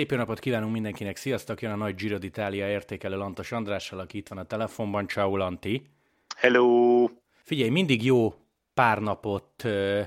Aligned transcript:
Szép 0.00 0.10
jó 0.10 0.16
napot 0.16 0.38
kívánunk 0.38 0.72
mindenkinek, 0.72 1.16
sziasztok! 1.16 1.62
Jön 1.62 1.72
a 1.72 1.76
nagy 1.76 1.94
Giro 1.94 2.16
d'Italia 2.20 2.68
értékelő 2.68 3.16
Lantos 3.16 3.52
Andrással, 3.52 3.98
aki 3.98 4.18
itt 4.18 4.28
van 4.28 4.38
a 4.38 4.44
telefonban. 4.44 5.08
Ciao 5.08 5.36
Lanti! 5.36 5.82
Hello! 6.36 7.06
Figyelj, 7.42 7.70
mindig 7.70 8.04
jó 8.04 8.34
pár 8.74 8.98
napot 8.98 9.64
ö, 9.64 10.00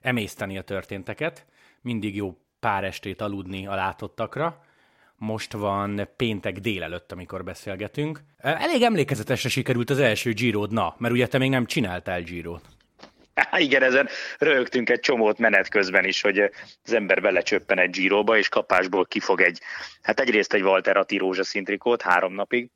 emészteni 0.00 0.58
a 0.58 0.62
történteket, 0.62 1.46
mindig 1.80 2.16
jó 2.16 2.36
pár 2.60 2.84
estét 2.84 3.20
aludni 3.20 3.66
a 3.66 3.74
látottakra. 3.74 4.64
Most 5.16 5.52
van 5.52 6.08
péntek 6.16 6.58
délelőtt, 6.58 7.12
amikor 7.12 7.44
beszélgetünk. 7.44 8.22
Elég 8.36 8.82
emlékezetesre 8.82 9.48
sikerült 9.48 9.90
az 9.90 9.98
első 9.98 10.32
giro 10.32 10.66
na, 10.70 10.94
mert 10.98 11.14
ugye 11.14 11.26
te 11.26 11.38
még 11.38 11.50
nem 11.50 11.66
csináltál 11.66 12.22
Girot. 12.22 12.77
Há, 13.50 13.58
igen, 13.58 13.82
ezen 13.82 14.08
rögtünk 14.38 14.90
egy 14.90 15.00
csomót 15.00 15.38
menet 15.38 15.68
közben 15.68 16.04
is, 16.04 16.20
hogy 16.20 16.38
az 16.84 16.92
ember 16.92 17.20
belecsöppen 17.20 17.78
egy 17.78 17.90
Giroba, 17.90 18.36
és 18.36 18.48
kapásból 18.48 19.06
kifog 19.06 19.40
egy, 19.40 19.60
hát 20.02 20.20
egyrészt 20.20 20.52
egy 20.52 20.62
Walter 20.62 20.96
Atti 20.96 21.16
rózsaszín 21.16 21.64
trikót 21.64 22.02
három 22.02 22.34
napig, 22.34 22.70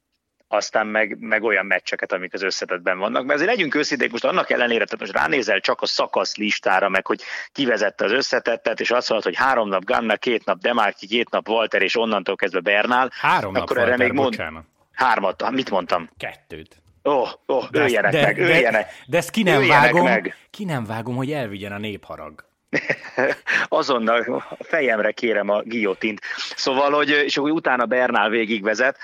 aztán 0.48 0.86
meg, 0.86 1.16
meg 1.20 1.42
olyan 1.42 1.66
meccseket, 1.66 2.12
amik 2.12 2.34
az 2.34 2.42
összetetben 2.42 2.98
vannak. 2.98 3.24
Mert 3.24 3.34
azért 3.34 3.50
legyünk 3.50 3.74
őszinték, 3.74 4.10
most 4.10 4.24
annak 4.24 4.50
ellenére, 4.50 4.84
tehát 4.84 5.00
most 5.00 5.12
ránézel 5.12 5.60
csak 5.60 5.80
a 5.80 5.86
szakasz 5.86 6.36
listára, 6.36 6.88
meg 6.88 7.06
hogy 7.06 7.22
kivezette 7.52 8.04
az 8.04 8.12
összetettet, 8.12 8.80
és 8.80 8.90
azt 8.90 9.08
mondod, 9.08 9.26
hogy 9.26 9.44
három 9.44 9.68
nap 9.68 9.84
Ganna, 9.84 10.16
két 10.16 10.44
nap 10.44 10.58
Demarki, 10.58 11.06
két 11.06 11.30
nap 11.30 11.48
Walter, 11.48 11.82
és 11.82 11.96
onnantól 11.96 12.36
kezdve 12.36 12.60
Bernál. 12.60 13.10
Három 13.20 13.52
nap 13.52 13.62
akkor 13.62 13.76
Walter, 13.76 13.94
erre 13.94 14.04
még 14.04 14.12
mond... 14.12 14.30
bocsánat. 14.30 14.64
Hármat, 14.92 15.50
mit 15.50 15.70
mondtam? 15.70 16.10
Kettőt. 16.16 16.81
Ó, 17.04 17.10
oh, 17.10 17.28
oh, 17.46 17.64
öljenek 17.70 18.12
de, 18.12 18.20
meg, 18.20 18.36
de, 18.36 18.42
öljenek. 18.42 18.92
De 19.06 19.16
ezt 19.16 19.30
ki 19.30 19.42
nem 19.42 19.66
vágom, 19.66 20.04
meg. 20.04 20.36
ki 20.50 20.64
nem 20.64 20.84
vágom, 20.84 21.16
hogy 21.16 21.32
elvigyen 21.32 21.72
a 21.72 21.78
népharag. 21.78 22.44
Azonnal 23.68 24.44
fejemre 24.58 25.12
kérem 25.12 25.48
a 25.48 25.62
guillotint. 25.62 26.20
Szóval, 26.56 26.90
hogy, 26.90 27.08
és 27.08 27.36
akkor 27.36 27.50
utána 27.50 27.86
Bernál 27.86 28.28
végigvezet, 28.28 28.96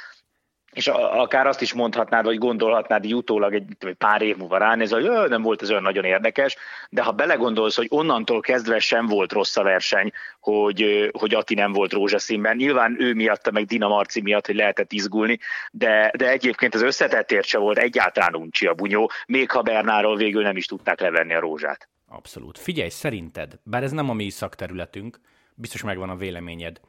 és 0.72 0.88
a, 0.88 1.20
akár 1.20 1.46
azt 1.46 1.60
is 1.60 1.72
mondhatnád, 1.72 2.24
vagy 2.24 2.38
gondolhatnád 2.38 3.04
így 3.04 3.14
utólag 3.14 3.54
egy 3.54 3.64
egy 3.78 3.94
pár 3.94 4.22
év 4.22 4.36
múlva 4.36 4.56
ránéz, 4.56 4.90
hogy 4.90 5.04
"Jö, 5.04 5.28
nem 5.28 5.42
volt 5.42 5.62
ez 5.62 5.70
olyan 5.70 5.82
nagyon 5.82 6.04
érdekes, 6.04 6.56
de 6.90 7.02
ha 7.02 7.12
belegondolsz, 7.12 7.76
hogy 7.76 7.86
onnantól 7.90 8.40
kezdve 8.40 8.78
sem 8.78 9.06
volt 9.06 9.32
rossz 9.32 9.56
a 9.56 9.62
verseny, 9.62 10.12
hogy, 10.40 11.10
hogy 11.18 11.34
Ati 11.34 11.54
nem 11.54 11.72
volt 11.72 11.92
rózsaszínben. 11.92 12.56
Nyilván 12.56 12.96
ő 12.98 13.14
miatta, 13.14 13.50
meg 13.50 13.64
Dina 13.64 13.88
Marci 13.88 14.20
miatt, 14.20 14.46
hogy 14.46 14.54
lehetett 14.54 14.92
izgulni, 14.92 15.38
de, 15.72 16.12
de 16.16 16.30
egyébként 16.30 16.74
az 16.74 16.82
összetettért 16.82 17.46
se 17.46 17.58
volt 17.58 17.78
egyáltalán 17.78 18.34
uncsi 18.34 18.66
a 18.66 18.74
bunyó, 18.74 19.10
még 19.26 19.50
ha 19.50 19.62
Bernáról 19.62 20.16
végül 20.16 20.42
nem 20.42 20.56
is 20.56 20.66
tudták 20.66 21.00
levenni 21.00 21.34
a 21.34 21.40
rózsát. 21.40 21.88
Abszolút. 22.08 22.58
Figyelj, 22.58 22.88
szerinted, 22.88 23.58
bár 23.62 23.82
ez 23.82 23.92
nem 23.92 24.10
a 24.10 24.14
mi 24.14 24.30
szakterületünk, 24.30 25.20
biztos 25.54 25.82
megvan 25.82 26.10
a 26.10 26.16
véleményed. 26.16 26.80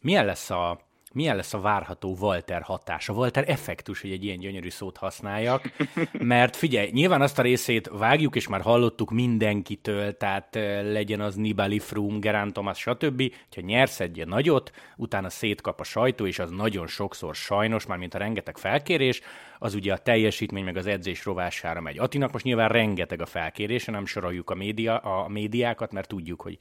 Milyen 0.00 0.24
lesz 0.24 0.50
a, 0.50 0.80
milyen 1.16 1.36
lesz 1.36 1.54
a 1.54 1.60
várható 1.60 2.16
Walter 2.20 2.62
hatás, 2.62 3.08
a 3.08 3.12
Walter 3.12 3.44
effektus, 3.48 4.00
hogy 4.00 4.10
egy 4.10 4.24
ilyen 4.24 4.38
gyönyörű 4.38 4.70
szót 4.70 4.96
használjak, 4.96 5.70
mert 6.12 6.56
figyelj, 6.56 6.90
nyilván 6.92 7.22
azt 7.22 7.38
a 7.38 7.42
részét 7.42 7.90
vágjuk, 7.92 8.36
és 8.36 8.48
már 8.48 8.60
hallottuk 8.60 9.10
mindenkitől, 9.10 10.16
tehát 10.16 10.56
eh, 10.56 10.82
legyen 10.82 11.20
az 11.20 11.34
Nibali, 11.34 11.78
Froome, 11.78 12.18
Gerán 12.18 12.52
Thomas, 12.52 12.78
stb., 12.78 13.18
hogyha 13.18 13.66
nyersz 13.66 14.00
egy 14.00 14.16
ilyen 14.16 14.28
nagyot, 14.28 14.70
utána 14.96 15.28
szétkap 15.28 15.80
a 15.80 15.84
sajtó, 15.84 16.26
és 16.26 16.38
az 16.38 16.50
nagyon 16.50 16.86
sokszor 16.86 17.34
sajnos, 17.34 17.86
már 17.86 17.98
mint 17.98 18.14
a 18.14 18.18
rengeteg 18.18 18.58
felkérés, 18.58 19.20
az 19.58 19.74
ugye 19.74 19.92
a 19.92 19.98
teljesítmény 19.98 20.64
meg 20.64 20.76
az 20.76 20.86
edzés 20.86 21.24
rovására 21.24 21.80
megy. 21.80 21.98
Atinak 21.98 22.32
most 22.32 22.44
nyilván 22.44 22.68
rengeteg 22.68 23.20
a 23.20 23.26
felkérése, 23.26 23.90
nem 23.90 24.06
soroljuk 24.06 24.50
a, 24.50 24.54
média, 24.54 24.98
a 24.98 25.28
médiákat, 25.28 25.92
mert 25.92 26.08
tudjuk, 26.08 26.40
hogy 26.40 26.58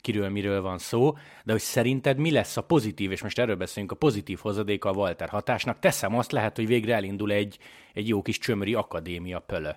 kiről 0.00 0.28
miről 0.28 0.62
van 0.62 0.78
szó, 0.78 1.12
de 1.44 1.52
hogy 1.52 1.60
szerinted 1.60 2.18
mi 2.18 2.30
lesz 2.30 2.56
a 2.56 2.62
pozitív, 2.62 3.10
és 3.10 3.22
most 3.22 3.38
erről 3.38 3.56
beszélünk, 3.56 3.92
a 3.92 3.96
pozitív 3.96 4.38
hozadéka 4.42 4.88
a 4.88 4.92
Walter 4.92 5.28
hatásnak. 5.28 5.78
Teszem 5.78 6.16
azt 6.16 6.32
lehet, 6.32 6.56
hogy 6.56 6.66
végre 6.66 6.94
elindul 6.94 7.32
egy, 7.32 7.58
egy 7.92 8.08
jó 8.08 8.22
kis 8.22 8.38
csömöri 8.38 8.74
akadémia 8.74 9.38
pölö. 9.38 9.70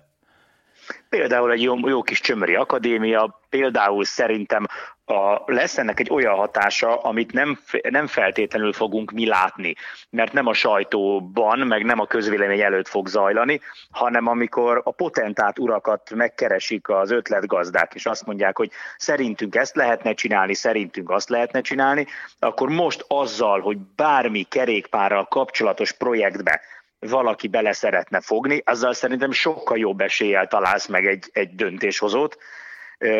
Például 1.08 1.52
egy 1.52 1.62
jó, 1.62 1.88
jó 1.88 2.02
kis 2.02 2.20
csömöri 2.20 2.54
akadémia, 2.54 3.40
például 3.48 4.04
szerintem 4.04 4.66
a, 5.04 5.42
lesz 5.46 5.78
ennek 5.78 6.00
egy 6.00 6.10
olyan 6.10 6.34
hatása, 6.34 6.96
amit 6.96 7.32
nem, 7.32 7.60
nem 7.82 8.06
feltétlenül 8.06 8.72
fogunk 8.72 9.10
mi 9.10 9.26
látni, 9.26 9.74
mert 10.10 10.32
nem 10.32 10.46
a 10.46 10.52
sajtóban, 10.52 11.58
meg 11.58 11.84
nem 11.84 11.98
a 11.98 12.06
közvélemény 12.06 12.60
előtt 12.60 12.88
fog 12.88 13.08
zajlani, 13.08 13.60
hanem 13.90 14.26
amikor 14.26 14.80
a 14.84 14.90
potentát 14.90 15.58
urakat 15.58 16.14
megkeresik 16.14 16.88
az 16.88 17.10
ötletgazdák, 17.10 17.94
és 17.94 18.06
azt 18.06 18.26
mondják, 18.26 18.56
hogy 18.56 18.70
szerintünk 18.96 19.54
ezt 19.54 19.76
lehetne 19.76 20.14
csinálni, 20.14 20.54
szerintünk 20.54 21.10
azt 21.10 21.28
lehetne 21.28 21.60
csinálni, 21.60 22.06
akkor 22.38 22.68
most 22.68 23.04
azzal, 23.08 23.60
hogy 23.60 23.78
bármi 23.96 24.42
kerékpárral 24.42 25.24
kapcsolatos 25.24 25.92
projektbe 25.92 26.60
valaki 26.98 27.48
bele 27.48 27.72
szeretne 27.72 28.20
fogni, 28.20 28.62
azzal 28.64 28.92
szerintem 28.92 29.30
sokkal 29.30 29.78
jobb 29.78 30.00
eséllyel 30.00 30.46
találsz 30.46 30.86
meg 30.86 31.06
egy, 31.06 31.30
egy 31.32 31.54
döntéshozót. 31.54 32.36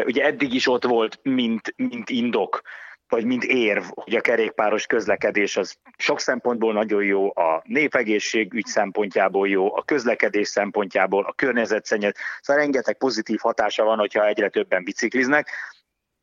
Ugye 0.04 0.25
eddig 0.25 0.54
is 0.54 0.69
ott 0.69 0.84
volt, 0.84 1.20
mint, 1.22 1.75
mint 1.76 2.10
indok, 2.10 2.62
vagy 3.09 3.25
mint 3.25 3.44
érv, 3.44 3.84
hogy 3.94 4.15
a 4.15 4.20
kerékpáros 4.20 4.87
közlekedés 4.87 5.56
az 5.56 5.76
sok 5.97 6.20
szempontból 6.20 6.72
nagyon 6.72 7.04
jó, 7.04 7.37
a 7.37 7.62
népegészségügy 7.65 8.66
szempontjából 8.66 9.48
jó, 9.48 9.76
a 9.76 9.82
közlekedés 9.82 10.48
szempontjából, 10.48 11.25
a 11.25 11.32
környezetszennyezés, 11.32 12.20
szóval 12.41 12.62
rengeteg 12.62 12.97
pozitív 12.97 13.38
hatása 13.41 13.84
van, 13.84 13.98
hogyha 13.98 14.26
egyre 14.26 14.48
többen 14.48 14.84
bicikliznek, 14.84 15.48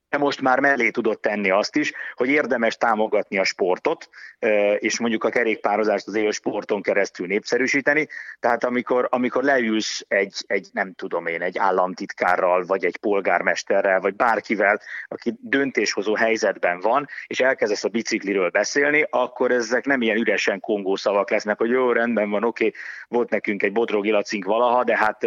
de 0.10 0.18
most 0.18 0.42
már 0.42 0.60
mellé 0.60 0.90
tudott 0.90 1.22
tenni 1.22 1.50
azt 1.50 1.76
is, 1.76 1.94
hogy 2.14 2.30
érdemes 2.30 2.78
támogatni 2.78 3.38
a 3.38 3.44
sportot, 3.44 4.10
és 4.78 5.00
mondjuk 5.00 5.24
a 5.24 5.30
kerékpározást 5.30 6.08
az 6.08 6.16
éles 6.16 6.36
sporton 6.36 6.82
keresztül 6.82 7.28
népszerűsíteni. 7.28 8.08
Tehát 8.40 8.64
amikor, 8.64 9.08
amikor 9.12 9.44
leülsz 9.44 10.06
egy, 10.08 10.44
egy, 10.48 10.68
nem 10.72 10.94
tudom 10.94 11.28
én, 11.28 11.42
egy 11.42 11.58
államtitkárral, 11.58 12.66
vagy 12.66 12.86
egy 12.86 12.98
polgármesterrel, 12.98 14.00
vagy 14.00 14.16
bárkivel, 14.16 14.82
aki 15.08 15.34
döntéshozó 15.42 16.16
helyzetben 16.16 16.80
van, 16.80 17.08
és 17.28 17.40
elkezdesz 17.40 17.84
a 17.84 17.90
bicikliről 17.90 18.50
beszélni, 18.50 19.06
akkor 19.10 19.52
ezek 19.52 19.86
nem 19.86 20.02
ilyen 20.02 20.18
üresen 20.18 20.60
kongó 20.60 20.96
szavak 20.96 21.30
lesznek, 21.30 21.58
hogy 21.58 21.70
jó, 21.70 21.92
rendben 21.92 22.30
van, 22.30 22.44
oké, 22.44 22.72
volt 23.08 23.30
nekünk 23.30 23.64
egy 23.64 23.72
bodrogi 23.72 24.12
lacink 24.12 24.46
valaha, 24.46 24.84
de 24.84 24.98
hát 24.98 25.22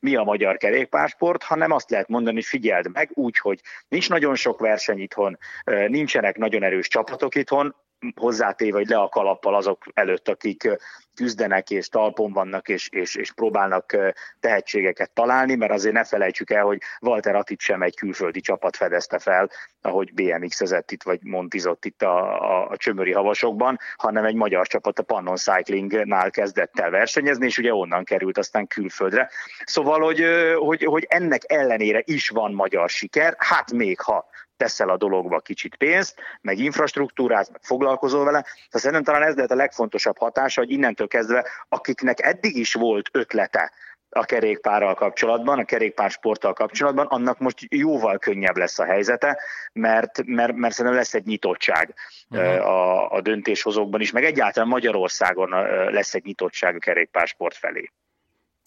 mi 0.00 0.16
a 0.16 0.22
magyar 0.22 0.56
kerékpársport, 0.56 1.42
hanem 1.42 1.70
azt 1.70 1.90
lehet 1.90 2.08
mondani, 2.08 2.34
hogy 2.34 2.44
figyeld 2.44 2.92
meg 2.92 3.10
úgy, 3.14 3.38
hogy 3.38 3.60
Nincs 4.00 4.12
nagyon 4.12 4.34
sok 4.34 4.60
verseny 4.60 4.98
itthon, 5.00 5.38
nincsenek 5.64 6.36
nagyon 6.36 6.62
erős 6.62 6.88
csapatok 6.88 7.34
itthon, 7.34 7.76
hozzátéve, 8.16 8.76
hogy 8.76 8.88
le 8.88 8.98
a 8.98 9.08
kalappal 9.08 9.54
azok 9.54 9.84
előtt, 9.94 10.28
akik 10.28 10.68
küzdenek 11.14 11.70
és 11.70 11.88
talpon 11.88 12.32
vannak 12.32 12.68
és, 12.68 12.88
és, 12.88 13.14
és 13.14 13.32
próbálnak 13.32 13.96
tehetségeket 14.40 15.10
találni, 15.10 15.54
mert 15.54 15.72
azért 15.72 15.94
ne 15.94 16.04
felejtsük 16.04 16.50
el, 16.50 16.64
hogy 16.64 16.78
Walter 17.00 17.34
Attit 17.34 17.60
sem 17.60 17.82
egy 17.82 17.96
külföldi 17.96 18.40
csapat 18.40 18.76
fedezte 18.76 19.18
fel, 19.18 19.50
ahogy 19.82 20.14
BMX-ezett 20.14 20.90
itt, 20.90 21.02
vagy 21.02 21.22
montizott 21.22 21.84
itt 21.84 22.02
a, 22.02 22.42
a, 22.42 22.68
a 22.68 22.76
csömöri 22.76 23.12
havasokban, 23.12 23.78
hanem 23.96 24.24
egy 24.24 24.34
magyar 24.34 24.66
csapat 24.66 24.98
a 24.98 25.02
Pannon 25.02 25.36
Cyclingnál 25.36 26.30
kezdett 26.30 26.78
el 26.78 26.90
versenyezni, 26.90 27.46
és 27.46 27.58
ugye 27.58 27.74
onnan 27.74 28.04
került 28.04 28.38
aztán 28.38 28.66
külföldre. 28.66 29.30
Szóval, 29.64 30.00
hogy, 30.00 30.24
hogy, 30.56 30.84
hogy 30.84 31.06
ennek 31.08 31.42
ellenére 31.46 32.02
is 32.04 32.28
van 32.28 32.52
magyar 32.52 32.88
siker, 32.88 33.34
hát 33.38 33.72
még 33.72 34.00
ha 34.00 34.28
teszel 34.60 34.88
a 34.88 34.96
dologba 34.96 35.40
kicsit 35.40 35.76
pénzt, 35.76 36.20
meg 36.40 36.58
infrastruktúrát, 36.58 37.50
meg 37.52 37.60
foglalkozol 37.62 38.24
vele. 38.24 38.40
Tehát 38.40 38.68
szerintem 38.70 39.04
talán 39.04 39.28
ez 39.28 39.34
lehet 39.34 39.50
a 39.50 39.54
legfontosabb 39.54 40.18
hatása, 40.18 40.60
hogy 40.60 40.70
innentől 40.70 41.08
kezdve, 41.08 41.46
akiknek 41.68 42.20
eddig 42.22 42.56
is 42.56 42.74
volt 42.74 43.08
ötlete, 43.12 43.72
a 44.10 44.24
kerékpárral 44.24 44.94
kapcsolatban, 44.94 45.58
a 45.58 45.64
kerékpársporttal 45.64 46.52
kapcsolatban, 46.52 47.06
annak 47.06 47.38
most 47.38 47.58
jóval 47.68 48.18
könnyebb 48.18 48.56
lesz 48.56 48.78
a 48.78 48.84
helyzete, 48.84 49.38
mert, 49.72 50.24
mert, 50.24 50.54
mert 50.54 50.74
szerintem 50.74 51.00
lesz 51.00 51.14
egy 51.14 51.26
nyitottság 51.26 51.94
uh-huh. 52.30 52.66
a, 52.66 53.10
a 53.10 53.20
döntéshozókban 53.20 54.00
is, 54.00 54.10
meg 54.10 54.24
egyáltalán 54.24 54.68
Magyarországon 54.68 55.50
lesz 55.90 56.14
egy 56.14 56.24
nyitottság 56.24 56.74
a 56.74 56.78
kerékpársport 56.78 57.56
felé. 57.56 57.90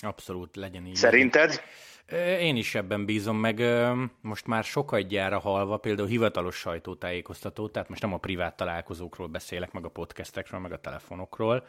Abszolút, 0.03 0.55
legyen 0.55 0.85
így. 0.85 0.95
Szerinted? 0.95 1.61
Én 2.39 2.55
is 2.55 2.75
ebben 2.75 3.05
bízom, 3.05 3.37
meg 3.37 3.63
most 4.21 4.47
már 4.47 4.65
gyára 5.07 5.39
halva, 5.39 5.77
például 5.77 6.07
hivatalos 6.07 6.55
sajtótájékoztató, 6.55 7.67
tehát 7.67 7.89
most 7.89 8.01
nem 8.01 8.13
a 8.13 8.17
privát 8.17 8.55
találkozókról 8.55 9.27
beszélek, 9.27 9.71
meg 9.71 9.85
a 9.85 9.89
podcastekről, 9.89 10.59
meg 10.59 10.71
a 10.71 10.79
telefonokról, 10.79 11.65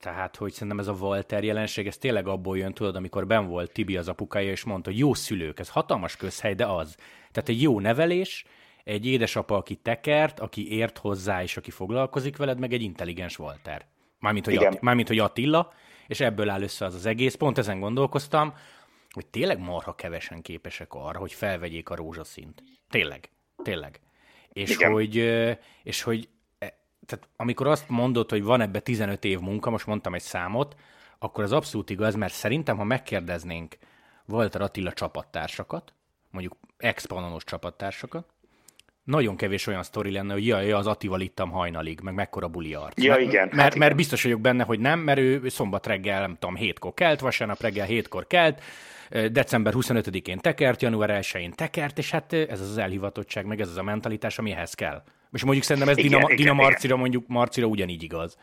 tehát, 0.00 0.36
hogy 0.36 0.52
szerintem 0.52 0.78
ez 0.78 0.88
a 0.88 0.92
Walter 0.92 1.44
jelenség, 1.44 1.86
ez 1.86 1.98
tényleg 1.98 2.26
abból 2.26 2.58
jön, 2.58 2.72
tudod, 2.72 2.96
amikor 2.96 3.26
ben 3.26 3.46
volt 3.46 3.72
Tibi 3.72 3.96
az 3.96 4.08
apukája, 4.08 4.50
és 4.50 4.64
mondta, 4.64 4.90
hogy 4.90 4.98
jó 4.98 5.14
szülők, 5.14 5.58
ez 5.58 5.68
hatalmas 5.68 6.16
közhely, 6.16 6.54
de 6.54 6.66
az. 6.66 6.96
Tehát 7.32 7.48
egy 7.48 7.62
jó 7.62 7.80
nevelés, 7.80 8.44
egy 8.84 9.06
édesapa, 9.06 9.56
aki 9.56 9.74
tekert, 9.74 10.40
aki 10.40 10.72
ért 10.72 10.98
hozzá, 10.98 11.42
és 11.42 11.56
aki 11.56 11.70
foglalkozik 11.70 12.36
veled, 12.36 12.58
meg 12.58 12.72
egy 12.72 12.82
intelligens 12.82 13.38
Walter. 13.38 13.86
Mármint, 14.18 14.44
hogy, 14.44 14.56
Atti, 14.56 14.78
mármint, 14.80 15.08
hogy 15.08 15.18
Attila, 15.18 15.72
és 16.06 16.20
ebből 16.20 16.48
áll 16.48 16.62
össze 16.62 16.84
az 16.84 16.94
az 16.94 17.06
egész. 17.06 17.34
Pont 17.34 17.58
ezen 17.58 17.80
gondolkoztam, 17.80 18.54
hogy 19.12 19.26
tényleg 19.26 19.58
marha 19.58 19.94
kevesen 19.94 20.42
képesek 20.42 20.94
arra, 20.94 21.18
hogy 21.18 21.32
felvegyék 21.32 21.90
a 21.90 21.94
rózsaszint. 21.94 22.62
Tényleg, 22.88 23.30
tényleg. 23.62 24.00
És 24.52 24.76
hogy, 24.76 25.16
és 25.82 26.02
hogy 26.02 26.28
e, 26.58 26.78
tehát 27.06 27.28
amikor 27.36 27.66
azt 27.66 27.88
mondod, 27.88 28.30
hogy 28.30 28.42
van 28.42 28.60
ebbe 28.60 28.80
15 28.80 29.24
év 29.24 29.38
munka, 29.38 29.70
most 29.70 29.86
mondtam 29.86 30.14
egy 30.14 30.22
számot, 30.22 30.76
akkor 31.18 31.44
az 31.44 31.52
abszolút 31.52 31.90
igaz, 31.90 32.14
mert 32.14 32.32
szerintem, 32.32 32.76
ha 32.76 32.84
megkérdeznénk 32.84 33.76
Walter 34.26 34.60
Attila 34.60 34.92
csapattársakat, 34.92 35.94
mondjuk 36.30 36.56
ex-panonos 36.76 37.44
csapattársakat, 37.44 38.26
nagyon 39.04 39.36
kevés 39.36 39.66
olyan 39.66 39.82
sztori 39.82 40.12
lenne, 40.12 40.32
hogy 40.32 40.46
jaj, 40.46 40.72
az 40.72 40.86
Attival 40.86 41.20
ittam 41.20 41.50
hajnalig, 41.50 42.00
meg 42.02 42.14
mekkora 42.14 42.48
buli 42.48 42.74
arc. 42.74 43.02
Ja, 43.02 43.16
igen. 43.16 43.48
Mert, 43.48 43.60
hát 43.60 43.74
mert 43.74 43.84
igen. 43.84 43.96
biztos 43.96 44.22
vagyok 44.22 44.40
benne, 44.40 44.64
hogy 44.64 44.80
nem, 44.80 45.00
mert 45.00 45.18
ő 45.18 45.48
szombat 45.48 45.86
reggel, 45.86 46.20
nem 46.20 46.36
tudom, 46.38 46.56
hétkor 46.56 46.94
kelt, 46.94 47.20
vasárnap 47.20 47.60
reggel 47.60 47.86
hétkor 47.86 48.26
kelt, 48.26 48.62
december 49.30 49.72
25-én 49.76 50.38
tekert, 50.38 50.82
január 50.82 51.18
1-én 51.22 51.52
tekert, 51.52 51.98
és 51.98 52.10
hát 52.10 52.32
ez 52.32 52.60
az 52.60 52.70
az 52.70 52.78
elhivatottság, 52.78 53.46
meg 53.46 53.60
ez 53.60 53.68
az 53.68 53.76
a 53.76 53.82
mentalitás, 53.82 54.38
ami 54.38 54.50
ehhez 54.50 54.74
kell. 54.74 55.02
És 55.32 55.44
mondjuk 55.44 55.64
szerintem 55.64 55.92
ez 55.92 55.98
Igen, 55.98 56.10
Dina, 56.10 56.22
igen, 56.24 56.36
Dina. 56.36 56.52
Marcira, 56.52 56.96
mondjuk 56.96 57.24
Marcira 57.26 57.66
ugyanígy 57.66 58.02
igaz. 58.02 58.36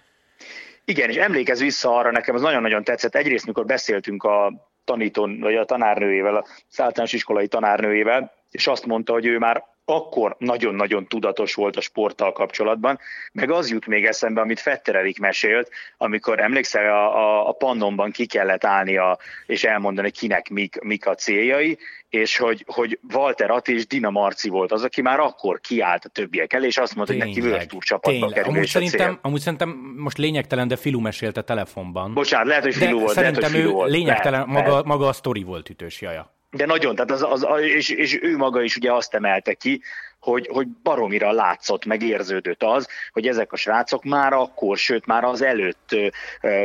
Igen, 0.86 1.10
és 1.10 1.16
emlékezz 1.16 1.62
vissza 1.62 1.98
arra, 1.98 2.12
nekem 2.12 2.36
az 2.36 2.42
nagyon-nagyon 2.42 2.84
tetszett. 2.84 3.16
Egyrészt, 3.16 3.46
mikor 3.46 3.66
beszéltünk 3.66 4.24
a 4.24 4.54
tanítón, 4.84 5.40
vagy 5.40 5.56
a 5.56 5.66
tanárnőjével, 5.66 6.36
a 6.36 6.46
általános 6.78 7.14
iskolai 7.14 7.48
tanárnőjével, 7.48 8.32
és 8.50 8.68
azt 8.68 8.86
mondta, 8.86 9.14
hogy 9.14 9.26
ő 9.26 9.38
már 9.38 9.64
akkor 9.90 10.36
nagyon-nagyon 10.40 11.08
tudatos 11.08 11.54
volt 11.54 11.76
a 11.76 11.82
sporttal 11.82 12.32
kapcsolatban, 12.32 13.00
meg 13.32 13.52
az 13.52 13.70
jut 13.70 13.88
még 13.88 14.06
eszembe, 14.06 14.42
amit 14.42 14.60
Fetter 14.60 14.96
Erik 14.96 15.20
mesélt, 15.20 15.70
amikor 15.98 16.40
emlékszel, 16.40 16.94
a, 16.94 17.18
a, 17.18 17.48
a 17.48 17.52
pannonban 17.52 18.12
ki 18.12 18.26
kellett 18.26 18.66
állnia, 18.66 19.18
és 19.46 19.64
elmondani, 19.64 20.12
kinek 20.12 20.50
mik, 20.50 20.82
mik 20.82 21.08
a 21.08 21.16
céljai, 21.16 21.78
és 22.10 22.38
hogy, 22.38 22.64
hogy 22.68 23.00
Walter 23.14 23.50
Atti 23.50 23.74
és 23.74 23.88
Dina 23.88 24.10
Marci 24.10 24.50
volt 24.50 24.72
az, 24.72 24.84
aki 24.84 25.02
már 25.02 25.20
akkor 25.20 25.60
kiállt 25.62 26.06
a 26.06 26.10
többiek 26.10 26.54
elé, 26.54 26.66
és 26.68 26.78
azt 26.78 26.96
mondta, 26.96 27.14
hogy 27.14 27.24
neki 27.24 27.68
Tour 27.68 27.84
csapatba 27.84 28.10
tényleg. 28.12 28.34
kerül, 28.34 28.54
Amúgy 28.54 28.68
szerintem, 28.68 29.10
cél. 29.10 29.20
amúgy 29.22 29.40
szerintem 29.40 29.70
most 29.98 30.18
lényegtelen, 30.18 30.68
de 30.68 30.76
Filu 30.76 31.00
mesélte 31.00 31.42
telefonban. 31.42 32.14
Bocsánat, 32.14 32.48
lehet, 32.48 32.64
hogy 32.64 32.74
de 32.74 32.86
Filu 32.86 33.00
volt, 33.00 33.16
lehet, 33.16 33.34
hogy 33.34 33.44
szerintem 33.44 33.62
Filu 33.62 33.74
ő 33.74 33.78
volt. 33.78 33.92
lényegtelen, 33.92 34.32
Lehet, 34.40 34.48
maga, 34.56 34.70
lehet. 34.70 34.86
maga 34.86 35.08
a 35.08 35.14
sztori 35.14 35.44
volt 35.44 35.70
ütős 35.70 36.02
jaja. 36.02 36.34
De 36.52 36.66
nagyon, 36.66 36.96
tehát 36.96 37.12
az, 37.12 37.44
az, 37.44 37.62
és, 37.62 37.90
és 37.90 38.20
ő 38.22 38.38
maga 38.38 38.62
is 38.62 38.76
ugye 38.76 38.94
azt 38.94 39.14
emelte 39.14 39.54
ki, 39.54 39.82
hogy, 40.20 40.48
hogy 40.52 40.68
baromira 40.68 41.32
látszott, 41.32 41.86
meg 41.86 42.02
érződött 42.02 42.64
az, 42.64 42.88
hogy 43.12 43.28
ezek 43.28 43.52
a 43.52 43.56
srácok 43.56 44.04
már 44.04 44.34
akkor, 44.34 44.78
sőt 44.78 45.06
már 45.06 45.24
az 45.24 45.42
előtt 45.42 45.96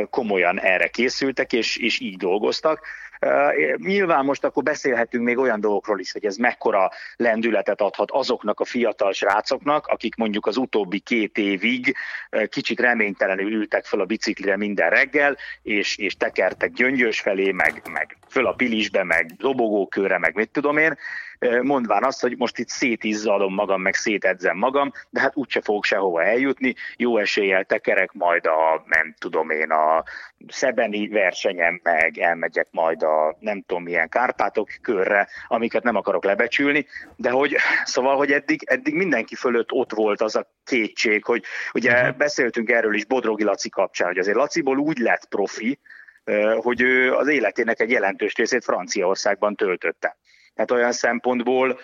komolyan 0.09 0.59
erre 0.59 0.87
készültek, 0.87 1.53
és, 1.53 1.77
és 1.77 1.99
így 1.99 2.17
dolgoztak. 2.17 2.79
Uh, 3.25 3.75
nyilván 3.77 4.25
most 4.25 4.43
akkor 4.43 4.63
beszélhetünk 4.63 5.23
még 5.23 5.37
olyan 5.37 5.59
dolgokról 5.59 5.99
is, 5.99 6.11
hogy 6.11 6.25
ez 6.25 6.35
mekkora 6.35 6.91
lendületet 7.15 7.81
adhat 7.81 8.11
azoknak 8.11 8.59
a 8.59 8.65
fiatal 8.65 9.13
srácoknak, 9.13 9.87
akik 9.87 10.15
mondjuk 10.15 10.45
az 10.45 10.57
utóbbi 10.57 10.99
két 10.99 11.37
évig 11.37 11.95
uh, 12.31 12.45
kicsit 12.45 12.79
reménytelenül 12.79 13.51
ültek 13.51 13.85
fel 13.85 13.99
a 13.99 14.05
biciklire 14.05 14.57
minden 14.57 14.89
reggel, 14.89 15.37
és, 15.61 15.97
és 15.97 16.15
tekertek 16.15 16.71
gyöngyös 16.71 17.19
felé, 17.19 17.51
meg, 17.51 17.81
meg 17.91 18.17
föl 18.29 18.45
a 18.45 18.53
pilisbe, 18.53 19.03
meg 19.03 19.25
dobogókőre, 19.37 20.17
meg 20.17 20.35
mit 20.35 20.49
tudom 20.49 20.77
én, 20.77 20.97
mondván 21.61 22.03
azt, 22.03 22.21
hogy 22.21 22.37
most 22.37 22.57
itt 22.57 22.67
szétizzadom 22.67 23.53
magam, 23.53 23.81
meg 23.81 23.93
szétedzem 23.93 24.57
magam, 24.57 24.91
de 25.09 25.19
hát 25.19 25.35
úgyse 25.35 25.61
fogok 25.61 25.83
sehova 25.83 26.23
eljutni, 26.23 26.75
jó 26.97 27.17
eséllyel 27.17 27.63
tekerek 27.63 28.11
majd 28.11 28.45
a, 28.45 28.83
nem 28.85 29.15
tudom 29.19 29.49
én, 29.49 29.71
a 29.71 30.03
szebeni 30.47 31.07
versenyem, 31.07 31.79
meg 31.83 32.17
elmegyek 32.17 32.67
majd 32.71 33.03
a 33.03 33.37
nem 33.39 33.63
tudom 33.67 33.83
milyen 33.83 34.09
Kárpátok 34.09 34.69
körre, 34.81 35.27
amiket 35.47 35.83
nem 35.83 35.95
akarok 35.95 36.23
lebecsülni, 36.23 36.85
de 37.15 37.29
hogy 37.29 37.55
szóval, 37.83 38.17
hogy 38.17 38.31
eddig, 38.31 38.63
eddig 38.65 38.93
mindenki 38.93 39.35
fölött 39.35 39.71
ott 39.71 39.93
volt 39.93 40.21
az 40.21 40.35
a 40.35 40.53
kétség, 40.63 41.23
hogy 41.23 41.43
ugye 41.73 41.91
uh-huh. 41.91 42.17
beszéltünk 42.17 42.69
erről 42.69 42.95
is 42.95 43.05
Bodrogi 43.05 43.43
Laci 43.43 43.69
kapcsán, 43.69 44.07
hogy 44.07 44.17
azért 44.17 44.37
Laciból 44.37 44.77
úgy 44.77 44.97
lett 44.97 45.25
profi, 45.25 45.79
hogy 46.57 46.81
ő 46.81 47.13
az 47.13 47.27
életének 47.27 47.79
egy 47.79 47.89
jelentős 47.89 48.35
részét 48.35 48.63
Franciaországban 48.63 49.55
töltötte. 49.55 50.17
Tehát 50.55 50.71
olyan 50.71 50.91
szempontból 50.91 51.79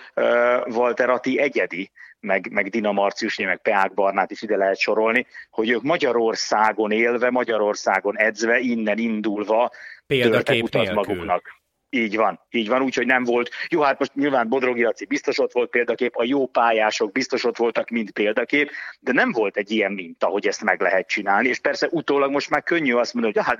Walter 0.65 1.09
Atti 1.09 1.39
egyedi, 1.39 1.91
meg, 2.19 2.51
meg 2.51 2.69
Dina 2.69 2.91
Marcius, 2.91 3.37
meg 3.37 3.61
Peák 3.61 3.93
Barnát 3.93 4.31
is 4.31 4.41
ide 4.41 4.57
lehet 4.57 4.77
sorolni, 4.79 5.27
hogy 5.49 5.69
ők 5.69 5.81
Magyarországon 5.81 6.91
élve, 6.91 7.29
Magyarországon 7.29 8.17
edzve, 8.17 8.59
innen 8.59 8.97
indulva 8.97 9.71
Példakép 10.07 10.69
nélkül. 10.73 10.93
maguknak. 10.93 11.60
Így 11.93 12.15
van, 12.15 12.39
így 12.49 12.67
van, 12.67 12.81
úgyhogy 12.81 13.05
nem 13.05 13.23
volt. 13.23 13.49
Jó, 13.69 13.81
hát 13.81 13.99
most 13.99 14.15
nyilván 14.15 14.47
Bodrogi 14.47 14.83
Laci 14.83 15.05
biztos 15.05 15.39
ott 15.39 15.51
volt 15.51 15.69
példakép, 15.69 16.15
a 16.15 16.23
jó 16.23 16.47
pályások 16.47 17.11
biztos 17.11 17.43
ott 17.43 17.57
voltak, 17.57 17.89
mint 17.89 18.11
példakép, 18.11 18.71
de 18.99 19.11
nem 19.11 19.31
volt 19.31 19.57
egy 19.57 19.71
ilyen 19.71 19.91
minta, 19.91 20.27
hogy 20.27 20.47
ezt 20.47 20.63
meg 20.63 20.81
lehet 20.81 21.07
csinálni, 21.07 21.47
és 21.47 21.59
persze 21.59 21.87
utólag 21.89 22.31
most 22.31 22.49
már 22.49 22.63
könnyű 22.63 22.93
azt 22.93 23.13
mondani, 23.13 23.33
hogy 23.35 23.45
hát 23.45 23.59